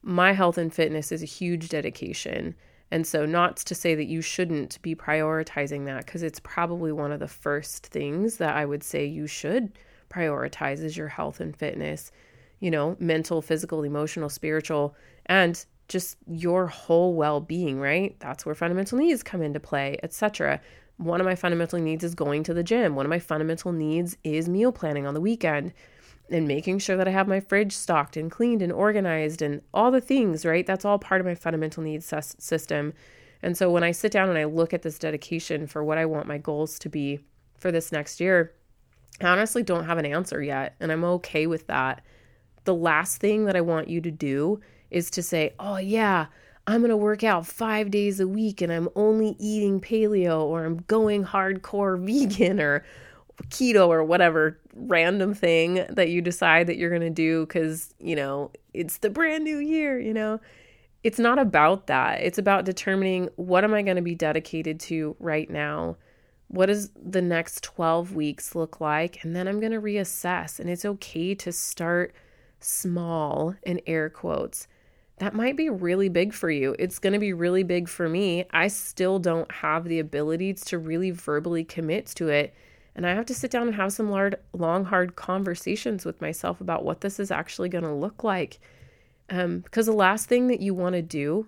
my 0.01 0.33
health 0.33 0.57
and 0.57 0.73
fitness 0.73 1.11
is 1.11 1.23
a 1.23 1.27
huge 1.27 1.69
dedication. 1.69 2.55
And 2.93 3.07
so, 3.07 3.25
not 3.25 3.55
to 3.57 3.73
say 3.73 3.95
that 3.95 4.07
you 4.07 4.21
shouldn't 4.21 4.81
be 4.81 4.95
prioritizing 4.95 5.85
that, 5.85 6.05
because 6.05 6.23
it's 6.23 6.41
probably 6.41 6.91
one 6.91 7.13
of 7.13 7.21
the 7.21 7.27
first 7.27 7.87
things 7.87 8.35
that 8.37 8.53
I 8.53 8.65
would 8.65 8.83
say 8.83 9.05
you 9.05 9.27
should 9.27 9.71
prioritize 10.09 10.83
is 10.83 10.97
your 10.97 11.07
health 11.07 11.39
and 11.39 11.55
fitness, 11.55 12.11
you 12.61 12.71
know, 12.71 12.95
mental, 12.99 13.41
physical, 13.41 13.83
emotional, 13.83 14.29
spiritual, 14.29 14.95
and 15.25 15.65
just 15.89 16.15
your 16.25 16.67
whole 16.67 17.15
well-being, 17.15 17.77
right? 17.81 18.15
That's 18.19 18.45
where 18.45 18.55
fundamental 18.55 18.97
needs 18.97 19.23
come 19.23 19.41
into 19.41 19.59
play, 19.59 19.97
etc. 20.03 20.61
One 20.95 21.19
of 21.19 21.25
my 21.25 21.35
fundamental 21.35 21.79
needs 21.79 22.05
is 22.05 22.15
going 22.15 22.43
to 22.43 22.53
the 22.53 22.63
gym. 22.63 22.95
One 22.95 23.05
of 23.05 23.09
my 23.09 23.19
fundamental 23.19 23.73
needs 23.73 24.15
is 24.23 24.47
meal 24.47 24.71
planning 24.71 25.05
on 25.05 25.13
the 25.13 25.19
weekend 25.19 25.73
and 26.29 26.47
making 26.47 26.79
sure 26.79 26.95
that 26.95 27.09
I 27.09 27.11
have 27.11 27.27
my 27.27 27.41
fridge 27.41 27.73
stocked 27.73 28.15
and 28.15 28.31
cleaned 28.31 28.61
and 28.61 28.71
organized 28.71 29.41
and 29.41 29.61
all 29.73 29.91
the 29.91 29.99
things, 29.99 30.45
right? 30.45 30.65
That's 30.65 30.85
all 30.85 30.97
part 30.97 31.19
of 31.19 31.27
my 31.27 31.35
fundamental 31.35 31.83
needs 31.83 32.13
system. 32.37 32.93
And 33.41 33.57
so 33.57 33.69
when 33.69 33.83
I 33.83 33.91
sit 33.91 34.13
down 34.13 34.29
and 34.29 34.37
I 34.37 34.45
look 34.45 34.73
at 34.73 34.83
this 34.83 34.99
dedication 34.99 35.67
for 35.67 35.83
what 35.83 35.97
I 35.97 36.05
want 36.05 36.27
my 36.27 36.37
goals 36.37 36.79
to 36.79 36.89
be 36.89 37.19
for 37.57 37.71
this 37.71 37.91
next 37.91 38.21
year, 38.21 38.53
I 39.19 39.27
honestly 39.27 39.61
don't 39.61 39.85
have 39.85 39.97
an 39.97 40.05
answer 40.05 40.41
yet, 40.41 40.75
and 40.79 40.91
I'm 40.91 41.03
okay 41.03 41.47
with 41.47 41.67
that. 41.67 42.01
The 42.63 42.75
last 42.75 43.17
thing 43.17 43.45
that 43.45 43.55
I 43.55 43.61
want 43.61 43.87
you 43.87 44.01
to 44.01 44.11
do 44.11 44.61
is 44.89 45.09
to 45.11 45.23
say, 45.23 45.53
oh, 45.59 45.77
yeah, 45.77 46.27
I'm 46.67 46.81
going 46.81 46.89
to 46.89 46.97
work 46.97 47.23
out 47.23 47.47
five 47.47 47.89
days 47.89 48.19
a 48.19 48.27
week 48.27 48.61
and 48.61 48.71
I'm 48.71 48.89
only 48.95 49.35
eating 49.39 49.81
paleo 49.81 50.43
or 50.43 50.65
I'm 50.65 50.77
going 50.87 51.25
hardcore 51.25 51.99
vegan 52.05 52.59
or 52.59 52.83
keto 53.49 53.87
or 53.87 54.03
whatever 54.03 54.59
random 54.75 55.33
thing 55.33 55.85
that 55.89 56.09
you 56.09 56.21
decide 56.21 56.67
that 56.67 56.77
you're 56.77 56.89
going 56.89 57.01
to 57.01 57.09
do 57.09 57.45
because, 57.45 57.93
you 57.99 58.15
know, 58.15 58.51
it's 58.73 58.99
the 58.99 59.09
brand 59.09 59.43
new 59.43 59.57
year, 59.57 59.99
you 59.99 60.13
know. 60.13 60.39
It's 61.03 61.17
not 61.17 61.39
about 61.39 61.87
that. 61.87 62.21
It's 62.21 62.37
about 62.37 62.63
determining 62.63 63.29
what 63.35 63.63
am 63.63 63.73
I 63.73 63.81
going 63.81 63.95
to 63.95 64.03
be 64.03 64.13
dedicated 64.13 64.79
to 64.81 65.15
right 65.19 65.49
now? 65.49 65.97
What 66.47 66.67
does 66.67 66.91
the 66.95 67.23
next 67.23 67.63
12 67.63 68.13
weeks 68.13 68.53
look 68.53 68.79
like? 68.79 69.23
And 69.23 69.35
then 69.35 69.47
I'm 69.47 69.59
going 69.59 69.71
to 69.71 69.81
reassess. 69.81 70.59
And 70.59 70.69
it's 70.69 70.85
okay 70.85 71.33
to 71.33 71.51
start 71.51 72.13
small 72.63 73.55
in 73.63 73.81
air 73.85 74.09
quotes 74.09 74.67
that 75.21 75.35
might 75.35 75.55
be 75.55 75.69
really 75.69 76.09
big 76.09 76.33
for 76.33 76.49
you. 76.49 76.75
It's 76.79 76.97
going 76.97 77.13
to 77.13 77.19
be 77.19 77.31
really 77.31 77.61
big 77.61 77.87
for 77.87 78.09
me. 78.09 78.45
I 78.49 78.69
still 78.69 79.19
don't 79.19 79.51
have 79.51 79.85
the 79.85 79.99
ability 79.99 80.55
to 80.55 80.79
really 80.79 81.11
verbally 81.11 81.63
commit 81.63 82.07
to 82.15 82.29
it. 82.29 82.55
And 82.95 83.05
I 83.05 83.13
have 83.13 83.27
to 83.27 83.35
sit 83.35 83.51
down 83.51 83.67
and 83.67 83.75
have 83.75 83.93
some 83.93 84.09
large, 84.09 84.33
long, 84.51 84.83
hard 84.83 85.15
conversations 85.15 86.05
with 86.05 86.19
myself 86.21 86.59
about 86.59 86.83
what 86.83 87.01
this 87.01 87.19
is 87.19 87.29
actually 87.29 87.69
going 87.69 87.83
to 87.83 87.93
look 87.93 88.23
like. 88.23 88.59
Um, 89.29 89.59
because 89.59 89.85
the 89.85 89.91
last 89.91 90.25
thing 90.25 90.47
that 90.47 90.59
you 90.59 90.73
want 90.73 90.93
to 90.93 91.03
do 91.03 91.47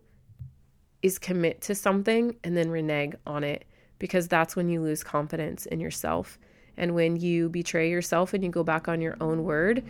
is 1.02 1.18
commit 1.18 1.60
to 1.62 1.74
something 1.74 2.36
and 2.44 2.56
then 2.56 2.70
renege 2.70 3.16
on 3.26 3.44
it, 3.44 3.66
because 3.98 4.28
that's 4.28 4.56
when 4.56 4.70
you 4.70 4.84
lose 4.84 5.04
confidence 5.04 5.66
in 5.66 5.80
yourself. 5.80 6.38
And 6.78 6.94
when 6.94 7.16
you 7.16 7.50
betray 7.50 7.90
yourself 7.90 8.36
and 8.36 8.44
you 8.44 8.52
go 8.52 8.64
back 8.64 8.88
on 8.88 9.02
your 9.02 9.18
own 9.20 9.44
word, 9.44 9.84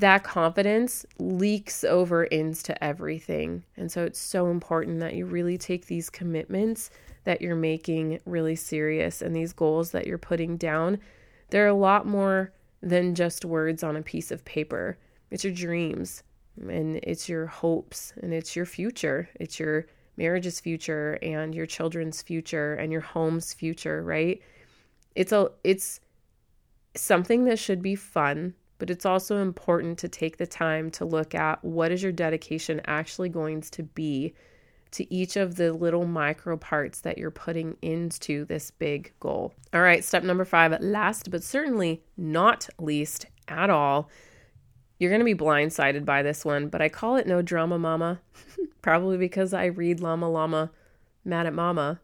that 0.00 0.24
confidence 0.24 1.06
leaks 1.18 1.82
over 1.82 2.24
into 2.24 2.84
everything. 2.84 3.64
And 3.76 3.90
so 3.90 4.04
it's 4.04 4.18
so 4.18 4.50
important 4.50 5.00
that 5.00 5.14
you 5.14 5.24
really 5.24 5.56
take 5.56 5.86
these 5.86 6.10
commitments 6.10 6.90
that 7.24 7.40
you're 7.40 7.56
making 7.56 8.20
really 8.26 8.56
serious 8.56 9.22
and 9.22 9.34
these 9.34 9.54
goals 9.54 9.92
that 9.92 10.06
you're 10.06 10.18
putting 10.18 10.58
down. 10.58 10.98
They're 11.48 11.66
a 11.66 11.74
lot 11.74 12.06
more 12.06 12.52
than 12.82 13.14
just 13.14 13.44
words 13.44 13.82
on 13.82 13.96
a 13.96 14.02
piece 14.02 14.30
of 14.30 14.44
paper. 14.44 14.98
It's 15.30 15.44
your 15.44 15.54
dreams 15.54 16.22
and 16.60 16.98
it's 17.02 17.26
your 17.26 17.46
hopes 17.46 18.12
and 18.22 18.34
it's 18.34 18.54
your 18.54 18.66
future. 18.66 19.30
It's 19.40 19.58
your 19.58 19.86
marriage's 20.18 20.60
future 20.60 21.18
and 21.22 21.54
your 21.54 21.66
children's 21.66 22.20
future 22.20 22.74
and 22.74 22.92
your 22.92 23.00
home's 23.00 23.54
future, 23.54 24.02
right? 24.02 24.42
It's 25.14 25.32
a 25.32 25.50
it's 25.64 26.00
something 26.94 27.44
that 27.44 27.58
should 27.58 27.82
be 27.82 27.94
fun 27.94 28.54
but 28.78 28.90
it's 28.90 29.06
also 29.06 29.38
important 29.38 29.98
to 29.98 30.08
take 30.08 30.36
the 30.36 30.46
time 30.46 30.90
to 30.92 31.04
look 31.04 31.34
at 31.34 31.64
what 31.64 31.92
is 31.92 32.02
your 32.02 32.12
dedication 32.12 32.80
actually 32.86 33.28
going 33.28 33.60
to 33.62 33.82
be 33.82 34.34
to 34.92 35.12
each 35.12 35.36
of 35.36 35.56
the 35.56 35.72
little 35.72 36.06
micro 36.06 36.56
parts 36.56 37.00
that 37.00 37.18
you're 37.18 37.30
putting 37.30 37.76
into 37.82 38.44
this 38.46 38.70
big 38.70 39.12
goal. 39.20 39.52
All 39.74 39.82
right, 39.82 40.04
step 40.04 40.22
number 40.22 40.44
five, 40.44 40.80
last 40.80 41.30
but 41.30 41.42
certainly 41.42 42.02
not 42.16 42.68
least 42.78 43.26
at 43.48 43.70
all. 43.70 44.10
You're 44.98 45.10
going 45.10 45.20
to 45.20 45.24
be 45.24 45.34
blindsided 45.34 46.04
by 46.04 46.22
this 46.22 46.44
one, 46.44 46.68
but 46.68 46.80
I 46.80 46.88
call 46.88 47.16
it 47.16 47.26
no 47.26 47.42
drama 47.42 47.78
mama, 47.78 48.20
probably 48.82 49.18
because 49.18 49.52
I 49.52 49.66
read 49.66 50.00
Llama 50.00 50.30
Llama, 50.30 50.70
Mad 51.24 51.46
at 51.46 51.52
Mama, 51.52 52.00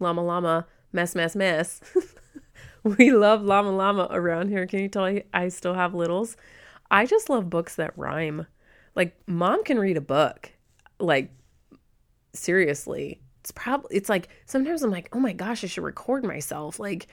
Llama 0.00 0.24
Llama, 0.24 0.66
Mess 0.92 1.14
Mess 1.14 1.36
Mess. 1.36 1.80
we 2.98 3.12
love 3.12 3.42
llama 3.42 3.70
llama 3.70 4.08
around 4.10 4.48
here. 4.48 4.66
Can 4.66 4.80
you 4.80 4.88
tell 4.88 5.04
I, 5.04 5.24
I 5.32 5.48
still 5.48 5.74
have 5.74 5.94
littles? 5.94 6.36
I 6.90 7.06
just 7.06 7.30
love 7.30 7.50
books 7.50 7.76
that 7.76 7.96
rhyme. 7.96 8.46
Like 8.94 9.16
mom 9.26 9.64
can 9.64 9.78
read 9.78 9.96
a 9.96 10.02
book. 10.02 10.52
Like 10.98 11.30
seriously. 12.32 13.20
It's 13.40 13.50
probably 13.52 13.96
it's 13.96 14.08
like 14.08 14.28
sometimes 14.46 14.82
I'm 14.82 14.90
like, 14.90 15.08
"Oh 15.12 15.20
my 15.20 15.32
gosh, 15.32 15.64
I 15.64 15.66
should 15.66 15.82
record 15.84 16.24
myself." 16.24 16.78
Like 16.78 17.08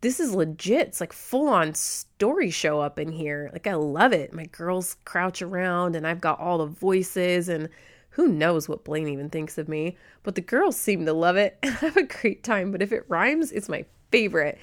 this 0.00 0.20
is 0.20 0.34
legit. 0.34 0.88
It's 0.88 1.00
like 1.00 1.12
full 1.12 1.48
on 1.48 1.74
story 1.74 2.50
show 2.50 2.80
up 2.80 2.98
in 2.98 3.12
here. 3.12 3.50
Like 3.52 3.66
I 3.66 3.74
love 3.74 4.12
it. 4.12 4.32
My 4.32 4.46
girls 4.46 4.96
crouch 5.04 5.42
around 5.42 5.96
and 5.96 6.06
I've 6.06 6.20
got 6.20 6.40
all 6.40 6.58
the 6.58 6.66
voices 6.66 7.48
and 7.48 7.68
who 8.10 8.28
knows 8.28 8.68
what 8.68 8.84
Blaine 8.84 9.08
even 9.08 9.30
thinks 9.30 9.58
of 9.58 9.68
me. 9.68 9.96
But 10.22 10.34
the 10.34 10.40
girls 10.40 10.76
seem 10.76 11.06
to 11.06 11.12
love 11.12 11.36
it 11.36 11.58
and 11.62 11.74
have 11.74 11.96
a 11.96 12.02
great 12.04 12.42
time. 12.44 12.72
But 12.72 12.82
if 12.82 12.92
it 12.92 13.04
rhymes, 13.08 13.52
it's 13.52 13.68
my 13.68 13.84
favorite. 14.10 14.58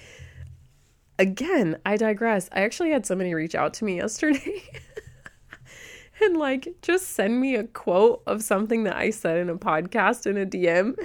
Again, 1.17 1.77
I 1.85 1.97
digress. 1.97 2.49
I 2.51 2.61
actually 2.61 2.91
had 2.91 3.05
somebody 3.05 3.33
reach 3.33 3.55
out 3.55 3.73
to 3.75 3.85
me 3.85 3.95
yesterday 3.97 4.63
and 6.21 6.37
like 6.37 6.75
just 6.81 7.09
send 7.09 7.39
me 7.39 7.55
a 7.55 7.63
quote 7.63 8.21
of 8.27 8.43
something 8.43 8.83
that 8.83 8.95
I 8.95 9.09
said 9.09 9.37
in 9.37 9.49
a 9.49 9.55
podcast 9.55 10.25
in 10.25 10.37
a 10.37 10.45
DM. 10.45 10.95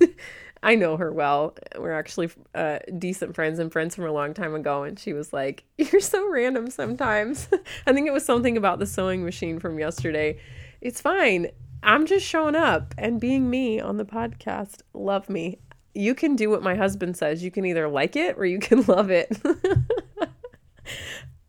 I 0.62 0.74
know 0.74 0.96
her 0.96 1.12
well. 1.12 1.54
We're 1.78 1.92
actually 1.92 2.30
uh, 2.54 2.80
decent 2.98 3.34
friends 3.34 3.58
and 3.60 3.70
friends 3.70 3.94
from 3.94 4.06
a 4.06 4.12
long 4.12 4.34
time 4.34 4.54
ago. 4.54 4.82
And 4.82 4.98
she 4.98 5.12
was 5.12 5.32
like, 5.32 5.64
You're 5.76 6.00
so 6.00 6.28
random 6.30 6.70
sometimes. 6.70 7.48
I 7.86 7.92
think 7.92 8.08
it 8.08 8.12
was 8.12 8.24
something 8.24 8.56
about 8.56 8.78
the 8.78 8.86
sewing 8.86 9.24
machine 9.24 9.60
from 9.60 9.78
yesterday. 9.78 10.40
It's 10.80 11.00
fine. 11.00 11.48
I'm 11.82 12.06
just 12.06 12.26
showing 12.26 12.56
up 12.56 12.92
and 12.98 13.20
being 13.20 13.48
me 13.48 13.78
on 13.78 13.98
the 13.98 14.04
podcast. 14.04 14.82
Love 14.94 15.30
me. 15.30 15.60
You 15.94 16.14
can 16.14 16.36
do 16.36 16.50
what 16.50 16.62
my 16.62 16.74
husband 16.74 17.16
says. 17.16 17.42
You 17.42 17.50
can 17.50 17.64
either 17.64 17.88
like 17.88 18.16
it 18.16 18.36
or 18.38 18.44
you 18.44 18.58
can 18.58 18.82
love 18.86 19.10
it. 19.10 19.36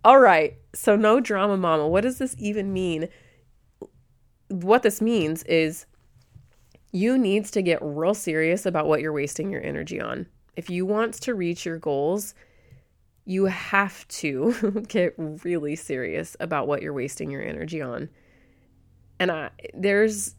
All 0.03 0.19
right. 0.19 0.55
So, 0.73 0.95
no 0.95 1.19
drama, 1.19 1.57
mama. 1.57 1.87
What 1.87 2.01
does 2.01 2.17
this 2.17 2.35
even 2.39 2.71
mean? 2.71 3.09
What 4.47 4.83
this 4.83 5.01
means 5.01 5.43
is 5.43 5.85
you 6.91 7.17
needs 7.17 7.51
to 7.51 7.61
get 7.61 7.79
real 7.81 8.13
serious 8.13 8.65
about 8.65 8.87
what 8.87 9.01
you're 9.01 9.13
wasting 9.13 9.51
your 9.51 9.63
energy 9.63 9.99
on. 9.99 10.25
If 10.55 10.69
you 10.69 10.85
want 10.85 11.13
to 11.15 11.35
reach 11.35 11.65
your 11.65 11.77
goals, 11.77 12.33
you 13.25 13.45
have 13.45 14.07
to 14.07 14.83
get 14.87 15.13
really 15.17 15.75
serious 15.75 16.35
about 16.39 16.67
what 16.67 16.81
you're 16.81 16.93
wasting 16.93 17.29
your 17.29 17.43
energy 17.43 17.81
on. 17.81 18.09
And 19.19 19.31
I, 19.31 19.51
there's 19.73 20.35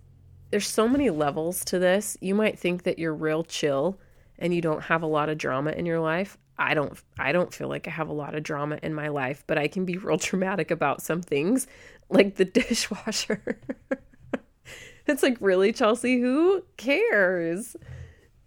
there's 0.51 0.69
so 0.69 0.89
many 0.89 1.11
levels 1.11 1.65
to 1.67 1.79
this. 1.79 2.17
You 2.21 2.35
might 2.35 2.59
think 2.59 2.83
that 2.85 2.99
you're 2.99 3.15
real 3.15 3.45
chill 3.45 3.99
and 4.39 4.55
you 4.55 4.61
don't 4.61 4.83
have 4.83 5.03
a 5.03 5.07
lot 5.07 5.29
of 5.29 5.39
drama 5.39 5.71
in 5.71 5.87
your 5.87 6.01
life. 6.01 6.39
I 6.59 6.75
don't 6.75 6.93
I 7.19 7.33
don't 7.33 7.55
feel 7.55 7.69
like 7.69 7.89
I 7.89 7.91
have 7.91 8.09
a 8.09 8.13
lot 8.13 8.35
of 8.35 8.43
drama 8.43 8.79
in 8.83 8.95
my 8.95 9.09
life, 9.09 9.45
but 9.47 9.59
I 9.59 9.69
can 9.69 9.85
be 9.85 9.97
real 9.99 10.17
dramatic 10.17 10.71
about 10.71 11.03
some 11.03 11.23
things 11.23 11.67
like 12.09 12.37
the 12.37 12.45
dishwasher. 12.47 13.59
It's 15.11 15.23
like, 15.23 15.39
really, 15.41 15.73
Chelsea? 15.73 16.21
Who 16.21 16.63
cares? 16.77 17.77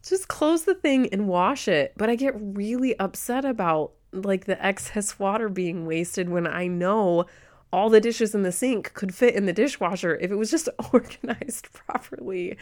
Just 0.02 0.28
close 0.28 0.64
the 0.64 0.76
thing 0.76 1.10
and 1.12 1.28
wash 1.28 1.68
it. 1.68 1.94
But 1.98 2.10
I 2.10 2.16
get 2.16 2.34
really 2.38 2.98
upset 3.00 3.46
about 3.46 3.92
like 4.12 4.46
the 4.46 4.64
excess 4.64 5.20
water 5.20 5.50
being 5.50 5.86
wasted 5.86 6.30
when 6.30 6.48
I 6.48 6.68
know 6.68 7.26
all 7.74 7.90
the 7.90 8.00
dishes 8.00 8.34
in 8.34 8.44
the 8.44 8.52
sink 8.52 8.94
could 8.94 9.14
fit 9.14 9.36
in 9.36 9.48
the 9.48 9.52
dishwasher 9.52 10.16
if 10.22 10.32
it 10.32 10.36
was 10.36 10.52
just 10.52 10.70
organized 10.94 11.74
properly. 11.74 12.58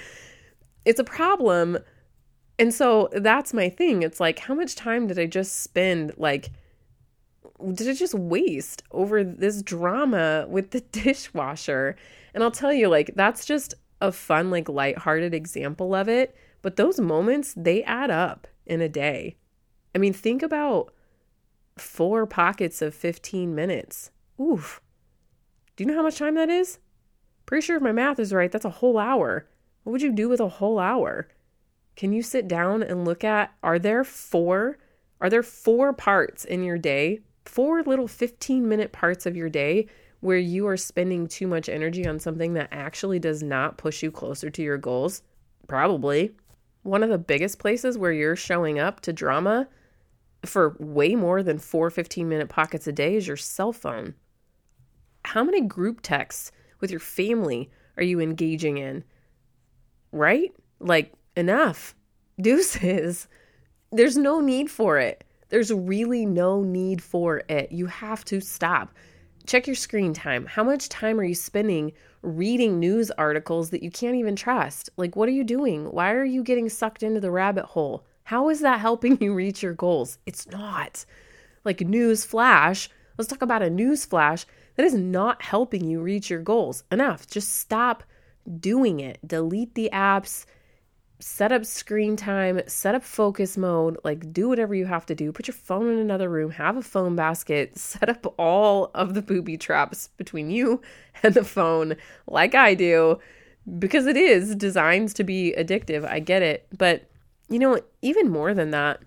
It's 0.86 1.00
a 1.00 1.04
problem. 1.04 1.78
And 2.58 2.74
so 2.74 3.10
that's 3.12 3.54
my 3.54 3.70
thing. 3.70 4.02
It's 4.02 4.20
like, 4.20 4.40
how 4.40 4.56
much 4.56 4.76
time 4.76 5.08
did 5.08 5.20
I 5.20 5.26
just 5.28 5.62
spend 5.62 6.14
like 6.18 6.50
did 7.74 7.88
I 7.88 7.94
just 7.94 8.16
waste 8.16 8.82
over 8.92 9.24
this 9.24 9.62
drama 9.62 10.48
with 10.50 10.72
the 10.72 10.82
dishwasher? 10.92 11.96
And 12.34 12.44
I'll 12.44 12.52
tell 12.52 12.74
you, 12.74 12.88
like, 12.88 13.12
that's 13.16 13.46
just 13.46 13.76
a 14.00 14.12
fun, 14.12 14.50
like 14.50 14.68
lighthearted 14.68 15.34
example 15.34 15.94
of 15.94 16.10
it, 16.10 16.36
but 16.62 16.76
those 16.76 17.00
moments, 17.00 17.54
they 17.56 17.84
add 17.84 18.10
up 18.10 18.48
in 18.66 18.82
a 18.82 18.90
day. 18.90 19.36
I 19.94 20.00
mean, 20.00 20.14
think 20.14 20.42
about 20.42 20.92
four 21.78 22.26
pockets 22.26 22.82
of 22.82 22.96
15 22.96 23.54
minutes. 23.54 24.10
Oof. 24.40 24.82
Do 25.82 25.88
you 25.88 25.92
know 25.94 25.98
how 25.98 26.04
much 26.04 26.20
time 26.20 26.36
that 26.36 26.52
is? 26.52 26.78
Pretty 27.48 27.66
sure 27.66 27.78
if 27.78 27.82
my 27.82 27.92
math 27.92 28.20
is 28.20 28.32
right, 28.32 28.52
that's 28.52 28.66
a 28.66 28.70
whole 28.70 29.00
hour. 29.00 29.48
What 29.82 29.94
would 29.94 30.04
you 30.04 30.12
do 30.12 30.30
with 30.30 30.40
a 30.40 30.48
whole 30.48 30.78
hour? 30.78 31.28
Can 31.96 32.14
you 32.14 32.22
sit 32.22 32.48
down 32.48 32.84
and 32.84 33.04
look 33.04 33.24
at 33.24 33.56
are 33.64 33.80
there 33.80 34.04
four 34.04 34.78
are 35.20 35.28
there 35.28 35.42
four 35.42 35.92
parts 35.92 36.46
in 36.46 36.64
your 36.64 36.78
day, 36.78 37.22
four 37.46 37.82
little 37.82 38.08
15 38.08 38.70
minute 38.70 38.92
parts 38.92 39.26
of 39.26 39.36
your 39.36 39.50
day 39.50 39.88
where 40.20 40.38
you 40.38 40.68
are 40.68 40.78
spending 40.78 41.26
too 41.26 41.48
much 41.48 41.68
energy 41.68 42.06
on 42.06 42.20
something 42.20 42.54
that 42.54 42.70
actually 42.72 43.18
does 43.18 43.42
not 43.42 43.80
push 43.80 44.04
you 44.04 44.12
closer 44.12 44.52
to 44.52 44.62
your 44.62 44.78
goals? 44.78 45.24
Probably. 45.68 46.36
One 46.84 47.02
of 47.02 47.10
the 47.10 47.18
biggest 47.18 47.58
places 47.58 47.98
where 47.98 48.12
you're 48.12 48.36
showing 48.36 48.78
up 48.78 49.00
to 49.00 49.14
drama 49.14 49.68
for 50.46 50.78
way 50.80 51.16
more 51.16 51.42
than 51.42 51.58
four 51.58 51.90
15 51.90 52.30
minute 52.30 52.50
pockets 52.50 52.86
a 52.86 52.92
day 52.92 53.16
is 53.16 53.26
your 53.26 53.36
cell 53.36 53.74
phone. 53.74 54.14
How 55.24 55.44
many 55.44 55.62
group 55.62 56.02
texts 56.02 56.52
with 56.80 56.92
your 56.92 57.00
family 57.00 57.70
are 57.98 58.04
you 58.04 58.20
engaging 58.20 58.78
in? 58.78 59.04
Right? 60.12 60.54
Like, 60.80 61.14
enough. 61.36 61.96
Deuces. 62.42 63.28
There's 63.92 64.18
no 64.18 64.40
need 64.40 64.70
for 64.72 64.98
it. 64.98 65.24
There's 65.50 65.72
really 65.72 66.26
no 66.26 66.64
need 66.64 67.04
for 67.04 67.44
it. 67.50 67.72
You 67.72 67.86
have 67.88 68.24
to 68.26 68.40
stop. 68.40 68.94
Check 69.46 69.68
your 69.68 69.76
screen 69.76 70.14
time. 70.14 70.46
How 70.46 70.64
much 70.64 70.88
time 70.88 71.20
are 71.20 71.24
you 71.24 71.36
spending 71.36 71.92
reading 72.22 72.80
news 72.80 73.12
articles 73.12 73.70
that 73.72 73.84
you 73.84 73.92
can't 73.92 74.16
even 74.16 74.36
trust? 74.36 74.90
Like, 74.98 75.16
what 75.16 75.28
are 75.28 75.34
you 75.34 75.44
doing? 75.44 75.86
Why 75.92 76.14
are 76.14 76.24
you 76.24 76.44
getting 76.44 76.70
sucked 76.70 77.04
into 77.04 77.20
the 77.20 77.32
rabbit 77.32 77.66
hole? 77.66 78.06
How 78.24 78.50
is 78.50 78.62
that 78.62 78.80
helping 78.88 79.22
you 79.22 79.34
reach 79.34 79.62
your 79.62 79.74
goals? 79.74 80.20
It's 80.26 80.48
not. 80.48 81.06
Like, 81.66 81.82
news 81.82 82.24
flash. 82.24 82.90
Let's 83.18 83.30
talk 83.30 83.42
about 83.42 83.62
a 83.62 83.70
news 83.70 84.06
flash 84.06 84.46
that 84.76 84.86
is 84.86 84.94
not 84.94 85.42
helping 85.42 85.86
you 85.86 86.02
reach 86.02 86.30
your 86.30 86.42
goals. 86.42 86.84
Enough. 86.92 87.28
Just 87.28 87.58
stop 87.58 88.04
doing 88.60 89.00
it. 89.00 89.20
Delete 89.28 89.76
the 89.76 89.90
apps 89.92 90.46
set 91.22 91.52
up 91.52 91.66
screen 91.66 92.16
time, 92.16 92.62
set 92.68 92.96
up 92.96 93.04
focus 93.04 93.58
mode, 93.58 93.98
like 94.04 94.34
do 94.34 94.50
whatever 94.50 94.74
you 94.74 94.86
have 94.86 95.06
to 95.06 95.16
do. 95.16 95.32
Put 95.32 95.48
your 95.48 95.56
phone 95.56 95.88
in 95.88 96.00
another 96.00 96.30
room, 96.30 96.52
have 96.52 96.78
a 96.78 96.82
phone 96.82 97.16
basket, 97.16 97.78
set 97.78 98.10
up 98.10 98.34
all 98.38 98.92
of 98.94 99.14
the 99.14 99.22
booby 99.22 99.58
traps 99.58 100.10
between 100.18 100.50
you 100.50 100.82
and 101.24 101.34
the 101.34 101.44
phone, 101.44 101.96
like 102.28 102.56
I 102.56 102.74
do, 102.74 103.20
because 103.80 104.08
it 104.08 104.18
is 104.18 104.56
designed 104.56 105.16
to 105.16 105.24
be 105.24 105.54
addictive. 105.58 106.06
I 106.06 106.20
get 106.20 106.42
it. 106.42 106.68
But, 106.78 107.10
you 107.50 107.60
know, 107.60 107.80
even 108.02 108.30
more 108.30 108.54
than 108.54 108.72
that, 108.72 109.02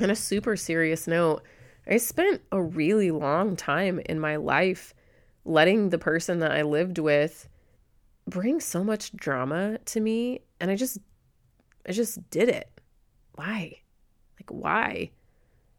on 0.00 0.10
a 0.10 0.16
super 0.16 0.56
serious 0.56 1.06
note, 1.06 1.42
I 1.86 1.96
spent 1.96 2.42
a 2.52 2.62
really 2.62 3.10
long 3.10 3.56
time 3.56 4.00
in 4.06 4.20
my 4.20 4.36
life 4.36 4.94
letting 5.44 5.90
the 5.90 5.98
person 5.98 6.38
that 6.38 6.52
I 6.52 6.62
lived 6.62 6.98
with 6.98 7.48
bring 8.26 8.60
so 8.60 8.84
much 8.84 9.12
drama 9.12 9.78
to 9.86 10.00
me. 10.00 10.40
And 10.60 10.70
I 10.70 10.76
just 10.76 10.98
I 11.86 11.92
just 11.92 12.30
did 12.30 12.48
it. 12.48 12.68
Why? 13.34 13.80
Like 14.38 14.50
why? 14.50 15.10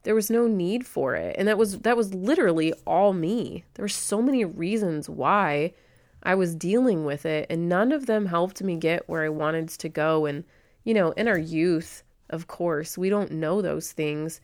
There 0.04 0.16
was 0.16 0.30
no 0.30 0.48
need 0.48 0.86
for 0.86 1.16
it. 1.16 1.36
And 1.38 1.48
that 1.48 1.58
was 1.58 1.80
that 1.80 1.98
was 1.98 2.13
literally 2.13 2.74
all 2.86 3.13
me. 3.13 3.63
There 3.76 3.84
were 3.84 3.89
so 3.89 4.22
many 4.22 4.44
reasons 4.44 5.10
why 5.10 5.74
I 6.22 6.36
was 6.36 6.56
dealing 6.56 7.06
with 7.06 7.26
it 7.26 7.48
and 7.50 7.70
none 7.70 7.92
of 7.92 8.06
them 8.06 8.26
helped 8.26 8.62
me 8.62 8.76
get 8.76 9.08
where 9.08 9.24
I 9.24 9.30
wanted 9.30 9.70
to 9.70 9.89
go 9.89 10.26
and 10.26 10.44
you 10.84 10.94
know, 10.94 11.12
in 11.12 11.30
our 11.30 11.38
youth, 11.38 12.04
of 12.30 12.48
course, 12.48 12.98
we 12.98 13.10
don't 13.10 13.32
know 13.32 13.62
those 13.62 13.94
things. 13.94 14.42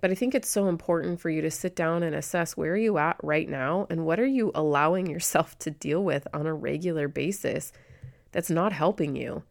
But 0.00 0.10
I 0.10 0.14
think 0.14 0.34
it's 0.34 0.48
so 0.48 0.68
important 0.68 1.20
for 1.20 1.30
you 1.30 1.40
to 1.42 1.50
sit 1.50 1.74
down 1.74 2.02
and 2.02 2.14
assess 2.14 2.56
where 2.56 2.72
are 2.72 2.76
you 2.76 2.98
at 2.98 3.16
right 3.22 3.48
now 3.48 3.86
and 3.88 4.04
what 4.04 4.20
are 4.20 4.26
you 4.26 4.52
allowing 4.54 5.06
yourself 5.06 5.58
to 5.60 5.70
deal 5.70 6.04
with 6.04 6.28
on 6.34 6.46
a 6.46 6.54
regular 6.54 7.08
basis 7.08 7.72
that's 8.32 8.50
not 8.50 8.72
helping 8.72 9.16
you. 9.16 9.42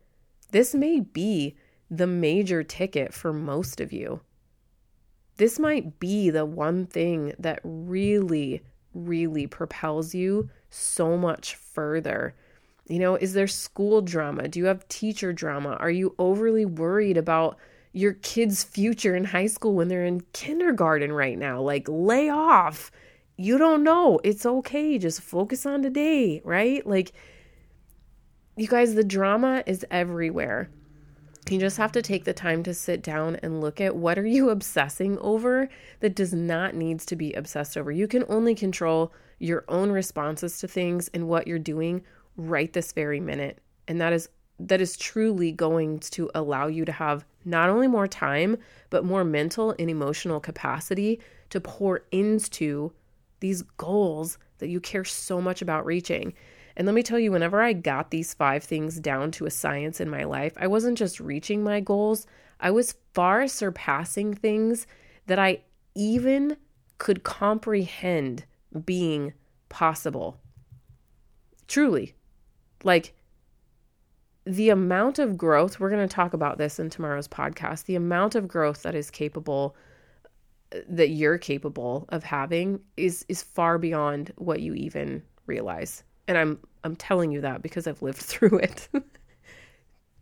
This 0.52 0.76
may 0.76 1.00
be 1.00 1.56
the 1.90 2.08
major 2.08 2.64
ticket 2.64 3.14
for 3.14 3.34
most 3.34 3.82
of 3.82 3.92
you. 3.92 4.22
This 5.38 5.60
might 5.60 6.00
be 6.00 6.30
the 6.30 6.46
one 6.46 6.86
thing 6.86 7.34
that 7.40 7.60
really, 7.64 8.62
really 8.94 9.48
propels 9.48 10.16
you 10.16 10.50
so 10.70 11.18
much 11.18 11.56
further. 11.56 12.36
You 12.88 13.00
know, 13.00 13.16
is 13.16 13.34
there 13.34 13.48
school 13.48 14.02
drama? 14.02 14.48
Do 14.48 14.60
you 14.60 14.66
have 14.66 14.88
teacher 14.88 15.34
drama? 15.34 15.72
Are 15.80 15.92
you 15.92 16.16
overly 16.20 16.66
worried 16.66 17.18
about 17.18 17.58
your 17.96 18.14
kid's 18.14 18.64
future 18.64 19.16
in 19.16 19.24
high 19.24 19.48
school 19.48 19.74
when 19.74 19.88
they're 19.88 20.06
in 20.06 20.22
kindergarten 20.34 21.12
right 21.12 21.38
now? 21.38 21.62
Like, 21.62 21.88
lay 21.88 22.30
off. 22.30 22.92
You 23.38 23.58
don't 23.58 23.84
know. 23.84 24.20
It's 24.24 24.46
okay. 24.46 24.98
Just 24.98 25.22
focus 25.22 25.66
on 25.66 25.82
today, 25.82 26.42
right? 26.44 26.86
Like, 26.86 27.14
you 28.58 28.68
guys, 28.68 28.96
the 28.96 29.04
drama 29.04 29.64
is 29.66 29.86
everywhere. 29.90 30.70
You 31.50 31.60
just 31.60 31.78
have 31.78 31.92
to 31.94 32.02
take 32.02 32.26
the 32.26 32.34
time 32.34 32.64
to 32.64 32.74
sit 32.74 33.02
down 33.02 33.38
and 33.38 33.62
look 33.62 33.80
at 33.80 33.96
what 33.96 34.18
are 34.18 34.26
you 34.26 34.50
obsessing 34.52 35.18
over 35.20 35.70
that 36.02 36.16
does 36.16 36.34
not 36.34 36.76
needs 36.76 37.06
to 37.08 37.16
be 37.16 37.34
obsessed 37.34 37.78
over. 37.78 37.92
You 37.92 38.08
can 38.08 38.26
only 38.28 38.56
control 38.56 39.14
your 39.40 39.64
own 39.68 39.92
responses 39.92 40.60
to 40.60 40.68
things 40.68 41.10
and 41.14 41.28
what 41.28 41.48
you're 41.48 41.60
doing 41.60 42.04
right 42.36 42.72
this 42.74 42.92
very 42.92 43.20
minute. 43.20 43.60
And 43.88 44.02
that 44.02 44.12
is 44.12 44.30
that 44.60 44.82
is 44.82 44.98
truly 44.98 45.52
going 45.52 46.00
to 46.00 46.30
allow 46.34 46.68
you 46.68 46.86
to 46.86 46.92
have 46.92 47.26
not 47.44 47.70
only 47.70 47.88
more 47.88 48.08
time, 48.08 48.58
but 48.90 49.06
more 49.06 49.24
mental 49.24 49.76
and 49.78 49.90
emotional 49.90 50.40
capacity 50.40 51.20
to 51.50 51.60
pour 51.60 52.04
into 52.12 52.92
these 53.40 53.62
goals 53.78 54.38
that 54.60 54.70
you 54.70 54.80
care 54.80 55.04
so 55.04 55.42
much 55.42 55.62
about 55.62 55.86
reaching. 55.86 56.34
And 56.78 56.86
let 56.86 56.96
me 56.96 57.04
tell 57.04 57.20
you, 57.20 57.32
whenever 57.32 57.62
I 57.62 57.74
got 57.74 58.12
these 58.12 58.34
five 58.34 58.64
things 58.64 59.00
down 59.00 59.32
to 59.32 59.46
a 59.46 59.52
science 59.52 60.00
in 60.00 60.10
my 60.10 60.24
life, 60.24 60.54
I 60.58 60.68
wasn't 60.68 60.98
just 60.98 61.20
reaching 61.20 61.64
my 61.64 61.80
goals, 61.80 62.26
I 62.60 62.72
was 62.72 62.96
far 63.14 63.48
surpassing 63.48 64.34
things 64.34 64.88
that 65.28 65.40
I 65.40 65.62
even 65.94 66.58
could 66.98 67.24
comprehend 67.24 68.46
being 68.86 69.34
possible. 69.70 70.40
Truly. 71.68 72.16
Like, 72.84 73.14
the 74.46 74.70
amount 74.70 75.20
of 75.20 75.38
growth, 75.38 75.80
we're 75.80 75.90
going 75.90 76.08
to 76.08 76.14
talk 76.14 76.34
about 76.34 76.58
this 76.58 76.80
in 76.80 76.90
tomorrow's 76.90 77.28
podcast, 77.28 77.86
the 77.86 77.96
amount 77.96 78.36
of 78.36 78.48
growth 78.48 78.84
that 78.84 78.96
is 78.96 79.10
capable 79.10 79.76
that 80.90 81.10
you're 81.10 81.38
capable 81.38 82.06
of 82.10 82.24
having 82.24 82.80
is 82.98 83.26
is 83.30 83.42
far 83.42 83.78
beyond 83.78 84.34
what 84.38 84.62
you 84.62 84.74
even 84.74 85.24
realize. 85.46 86.04
And 86.28 86.38
I'm 86.38 86.60
I'm 86.84 86.96
telling 86.96 87.32
you 87.32 87.42
that 87.42 87.62
because 87.62 87.88
I've 87.88 88.02
lived 88.02 88.18
through 88.22 88.60
it. 88.60 88.90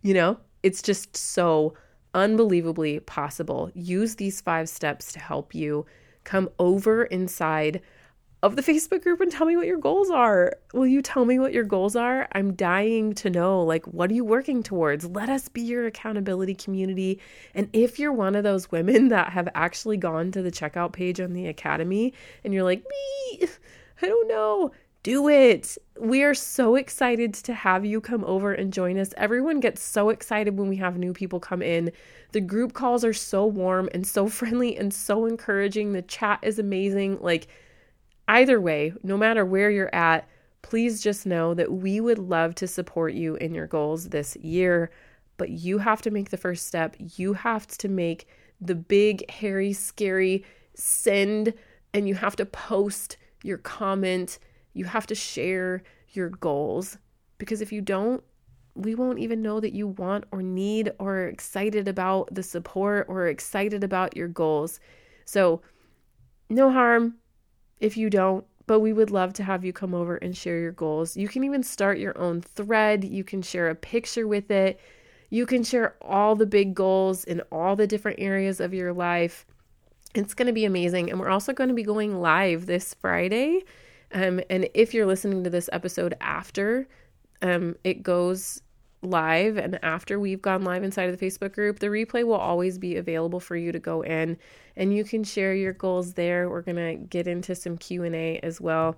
you 0.02 0.14
know, 0.14 0.38
it's 0.62 0.82
just 0.82 1.16
so 1.16 1.74
unbelievably 2.14 3.00
possible. 3.02 3.72
Use 3.74 4.16
these 4.16 4.40
5 4.40 4.70
steps 4.70 5.12
to 5.14 5.20
help 5.20 5.56
you 5.56 5.86
come 6.24 6.50
over 6.60 7.06
inside 7.06 7.82
of 8.44 8.58
the 8.58 8.62
Facebook 8.62 9.02
group 9.04 9.22
and 9.22 9.32
tell 9.32 9.48
me 9.48 9.56
what 9.56 9.66
your 9.66 9.78
goals 9.78 10.10
are. 10.10 10.52
Will 10.74 10.86
you 10.86 11.02
tell 11.02 11.24
me 11.24 11.40
what 11.40 11.54
your 11.54 11.64
goals 11.64 11.96
are? 11.96 12.28
I'm 12.34 12.54
dying 12.56 13.14
to 13.16 13.30
know. 13.30 13.64
Like, 13.64 13.86
what 13.86 14.12
are 14.12 14.14
you 14.14 14.26
working 14.26 14.62
towards? 14.62 15.06
Let 15.06 15.30
us 15.30 15.48
be 15.48 15.62
your 15.62 15.86
accountability 15.86 16.54
community. 16.54 17.22
And 17.56 17.70
if 17.72 17.98
you're 17.98 18.12
one 18.12 18.36
of 18.36 18.44
those 18.44 18.70
women 18.70 19.08
that 19.10 19.30
have 19.30 19.48
actually 19.56 19.96
gone 19.96 20.32
to 20.34 20.42
the 20.42 20.52
checkout 20.52 20.92
page 20.92 21.22
on 21.22 21.32
the 21.32 21.48
Academy 21.48 22.14
and 22.44 22.54
you're 22.54 22.66
like, 22.66 22.84
me, 22.84 23.48
I 24.02 24.08
don't 24.08 24.28
know, 24.28 24.74
do 25.04 25.30
it. 25.30 25.78
We 25.98 26.24
are 26.24 26.34
so 26.34 26.76
excited 26.76 27.34
to 27.36 27.54
have 27.54 27.86
you 27.86 28.02
come 28.02 28.26
over 28.26 28.52
and 28.52 28.74
join 28.74 28.98
us. 28.98 29.14
Everyone 29.16 29.62
gets 29.62 29.82
so 29.82 30.10
excited 30.10 30.58
when 30.58 30.68
we 30.68 30.76
have 30.78 30.98
new 30.98 31.14
people 31.14 31.40
come 31.40 31.62
in. 31.62 31.94
The 32.34 32.42
group 32.42 32.74
calls 32.74 33.06
are 33.06 33.14
so 33.14 33.46
warm 33.46 33.88
and 33.94 34.06
so 34.06 34.28
friendly 34.28 34.76
and 34.76 34.94
so 34.94 35.26
encouraging. 35.26 35.94
The 35.94 36.02
chat 36.02 36.40
is 36.42 36.60
amazing. 36.60 37.20
Like, 37.22 37.48
Either 38.28 38.60
way, 38.60 38.94
no 39.04 39.18
matter 39.18 39.46
where 39.46 39.70
you're 39.70 39.94
at, 39.94 40.28
please 40.62 41.02
just 41.02 41.26
know 41.26 41.54
that 41.54 41.72
we 41.72 42.00
would 42.00 42.18
love 42.18 42.56
to 42.56 42.68
support 42.68 43.14
you 43.14 43.36
in 43.36 43.54
your 43.54 43.68
goals 43.68 44.10
this 44.10 44.36
year. 44.38 44.90
But 45.38 45.50
you 45.50 45.80
have 45.80 46.02
to 46.04 46.12
make 46.12 46.30
the 46.30 46.38
first 46.38 46.68
step. 46.68 46.96
You 47.00 47.34
have 47.34 47.68
to 47.68 47.90
make 47.90 48.28
the 48.62 48.76
big, 48.76 49.30
hairy, 49.30 49.74
scary 49.74 50.46
send, 50.74 51.54
and 51.94 52.08
you 52.08 52.16
have 52.16 52.36
to 52.38 52.46
post 52.46 53.18
your 53.44 53.58
comment. 53.58 54.40
You 54.74 54.86
have 54.86 55.06
to 55.08 55.16
share 55.16 55.84
your 56.10 56.30
goals. 56.30 56.98
Because 57.38 57.62
if 57.62 57.72
you 57.72 57.82
don't, 57.82 58.24
we 58.76 58.96
won't 58.96 59.20
even 59.20 59.42
know 59.42 59.60
that 59.60 59.74
you 59.74 59.88
want 59.88 60.24
or 60.32 60.42
need 60.42 60.92
or 60.98 61.16
are 61.16 61.28
excited 61.28 61.88
about 61.88 62.34
the 62.34 62.42
support 62.42 63.06
or 63.10 63.28
excited 63.28 63.84
about 63.84 64.16
your 64.16 64.28
goals. 64.28 64.80
So, 65.26 65.62
no 66.50 66.72
harm 66.72 67.16
if 67.84 67.98
you 67.98 68.10
don't, 68.10 68.46
but 68.66 68.80
we 68.80 68.94
would 68.94 69.12
love 69.12 69.34
to 69.34 69.44
have 69.44 69.66
you 69.66 69.74
come 69.74 69.94
over 69.94 70.16
and 70.16 70.36
share 70.36 70.58
your 70.58 70.72
goals. 70.72 71.18
You 71.18 71.28
can 71.28 71.44
even 71.44 71.64
start 71.64 72.00
your 72.00 72.18
own 72.18 72.42
thread, 72.42 73.04
you 73.04 73.24
can 73.24 73.42
share 73.42 73.70
a 73.70 73.76
picture 73.76 74.28
with 74.28 74.50
it. 74.50 74.80
You 75.30 75.48
can 75.48 75.64
share 75.64 75.96
all 76.00 76.36
the 76.36 76.46
big 76.46 76.76
goals 76.76 77.24
in 77.24 77.42
all 77.52 77.76
the 77.76 77.88
different 77.88 78.20
areas 78.20 78.60
of 78.60 78.72
your 78.72 78.94
life. 78.94 79.48
It's 80.14 80.36
going 80.36 80.46
to 80.46 80.54
be 80.54 80.64
amazing. 80.64 81.10
And 81.10 81.20
we're 81.20 81.30
also 81.30 81.54
going 81.54 81.70
to 81.70 81.74
be 81.74 81.82
going 81.84 82.22
live 82.22 82.68
this 82.68 82.94
Friday. 82.94 83.64
Um, 84.14 84.42
and 84.52 84.70
if 84.76 84.94
you're 84.94 85.08
listening 85.08 85.44
to 85.44 85.50
this 85.50 85.72
episode 85.74 86.16
after 86.22 86.88
um, 87.42 87.76
it 87.84 88.04
goes 88.04 88.62
live 89.04 89.58
and 89.58 89.80
after 89.84 90.20
we've 90.20 90.42
gone 90.42 90.64
live 90.64 90.84
inside 90.84 91.10
of 91.10 91.18
the 91.18 91.26
Facebook 91.26 91.54
group, 91.54 91.80
the 91.80 91.88
replay 91.88 92.24
will 92.24 92.36
always 92.36 92.78
be 92.78 92.96
available 92.96 93.40
for 93.40 93.56
you 93.56 93.72
to 93.72 93.80
go 93.80 94.02
in 94.02 94.38
and 94.76 94.96
you 94.96 95.04
can 95.04 95.24
share 95.24 95.54
your 95.54 95.74
goals 95.74 96.14
there. 96.14 96.50
We're 96.50 96.62
going 96.62 96.76
to 96.76 96.96
get 97.06 97.28
into 97.28 97.56
some 97.56 97.78
Q&A 97.78 98.40
as 98.40 98.60
well. 98.60 98.96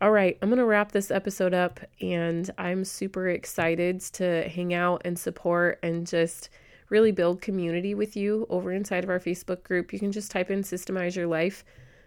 All 0.00 0.10
right, 0.10 0.36
I'm 0.42 0.48
going 0.48 0.58
to 0.58 0.64
wrap 0.64 0.92
this 0.92 1.10
episode 1.10 1.54
up 1.54 1.80
and 2.00 2.50
I'm 2.58 2.84
super 2.84 3.28
excited 3.28 4.00
to 4.14 4.48
hang 4.48 4.74
out 4.74 5.02
and 5.04 5.18
support 5.18 5.78
and 5.82 6.06
just 6.06 6.50
really 6.90 7.12
build 7.12 7.40
community 7.40 7.94
with 7.94 8.16
you 8.16 8.46
over 8.50 8.72
inside 8.72 9.04
of 9.04 9.10
our 9.10 9.20
Facebook 9.20 9.62
group. 9.62 9.92
You 9.92 9.98
can 9.98 10.12
just 10.12 10.30
type 10.30 10.50
in 10.50 10.62
systemize 10.62 11.16
your 11.16 11.26
life 11.26 11.64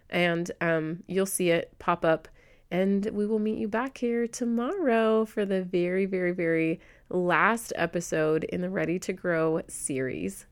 and 0.10 0.52
um, 0.62 1.04
you'll 1.08 1.26
see 1.26 1.50
it 1.50 1.73
pop 1.80 2.06
up 2.06 2.28
and 2.69 3.06
we 3.13 3.26
will 3.26 3.39
meet 3.39 3.58
you 3.58 3.67
back 3.67 3.97
here 3.97 4.28
tomorrow 4.28 5.26
for 5.26 5.45
the 5.45 5.63
very, 5.63 6.06
very, 6.06 6.32
very 6.32 6.80
last 7.10 7.74
episode 7.76 8.43
in 8.46 8.62
the 8.62 8.70
Ready 8.70 9.00
to 9.00 9.13
Grow 9.13 9.62
series. 9.67 10.46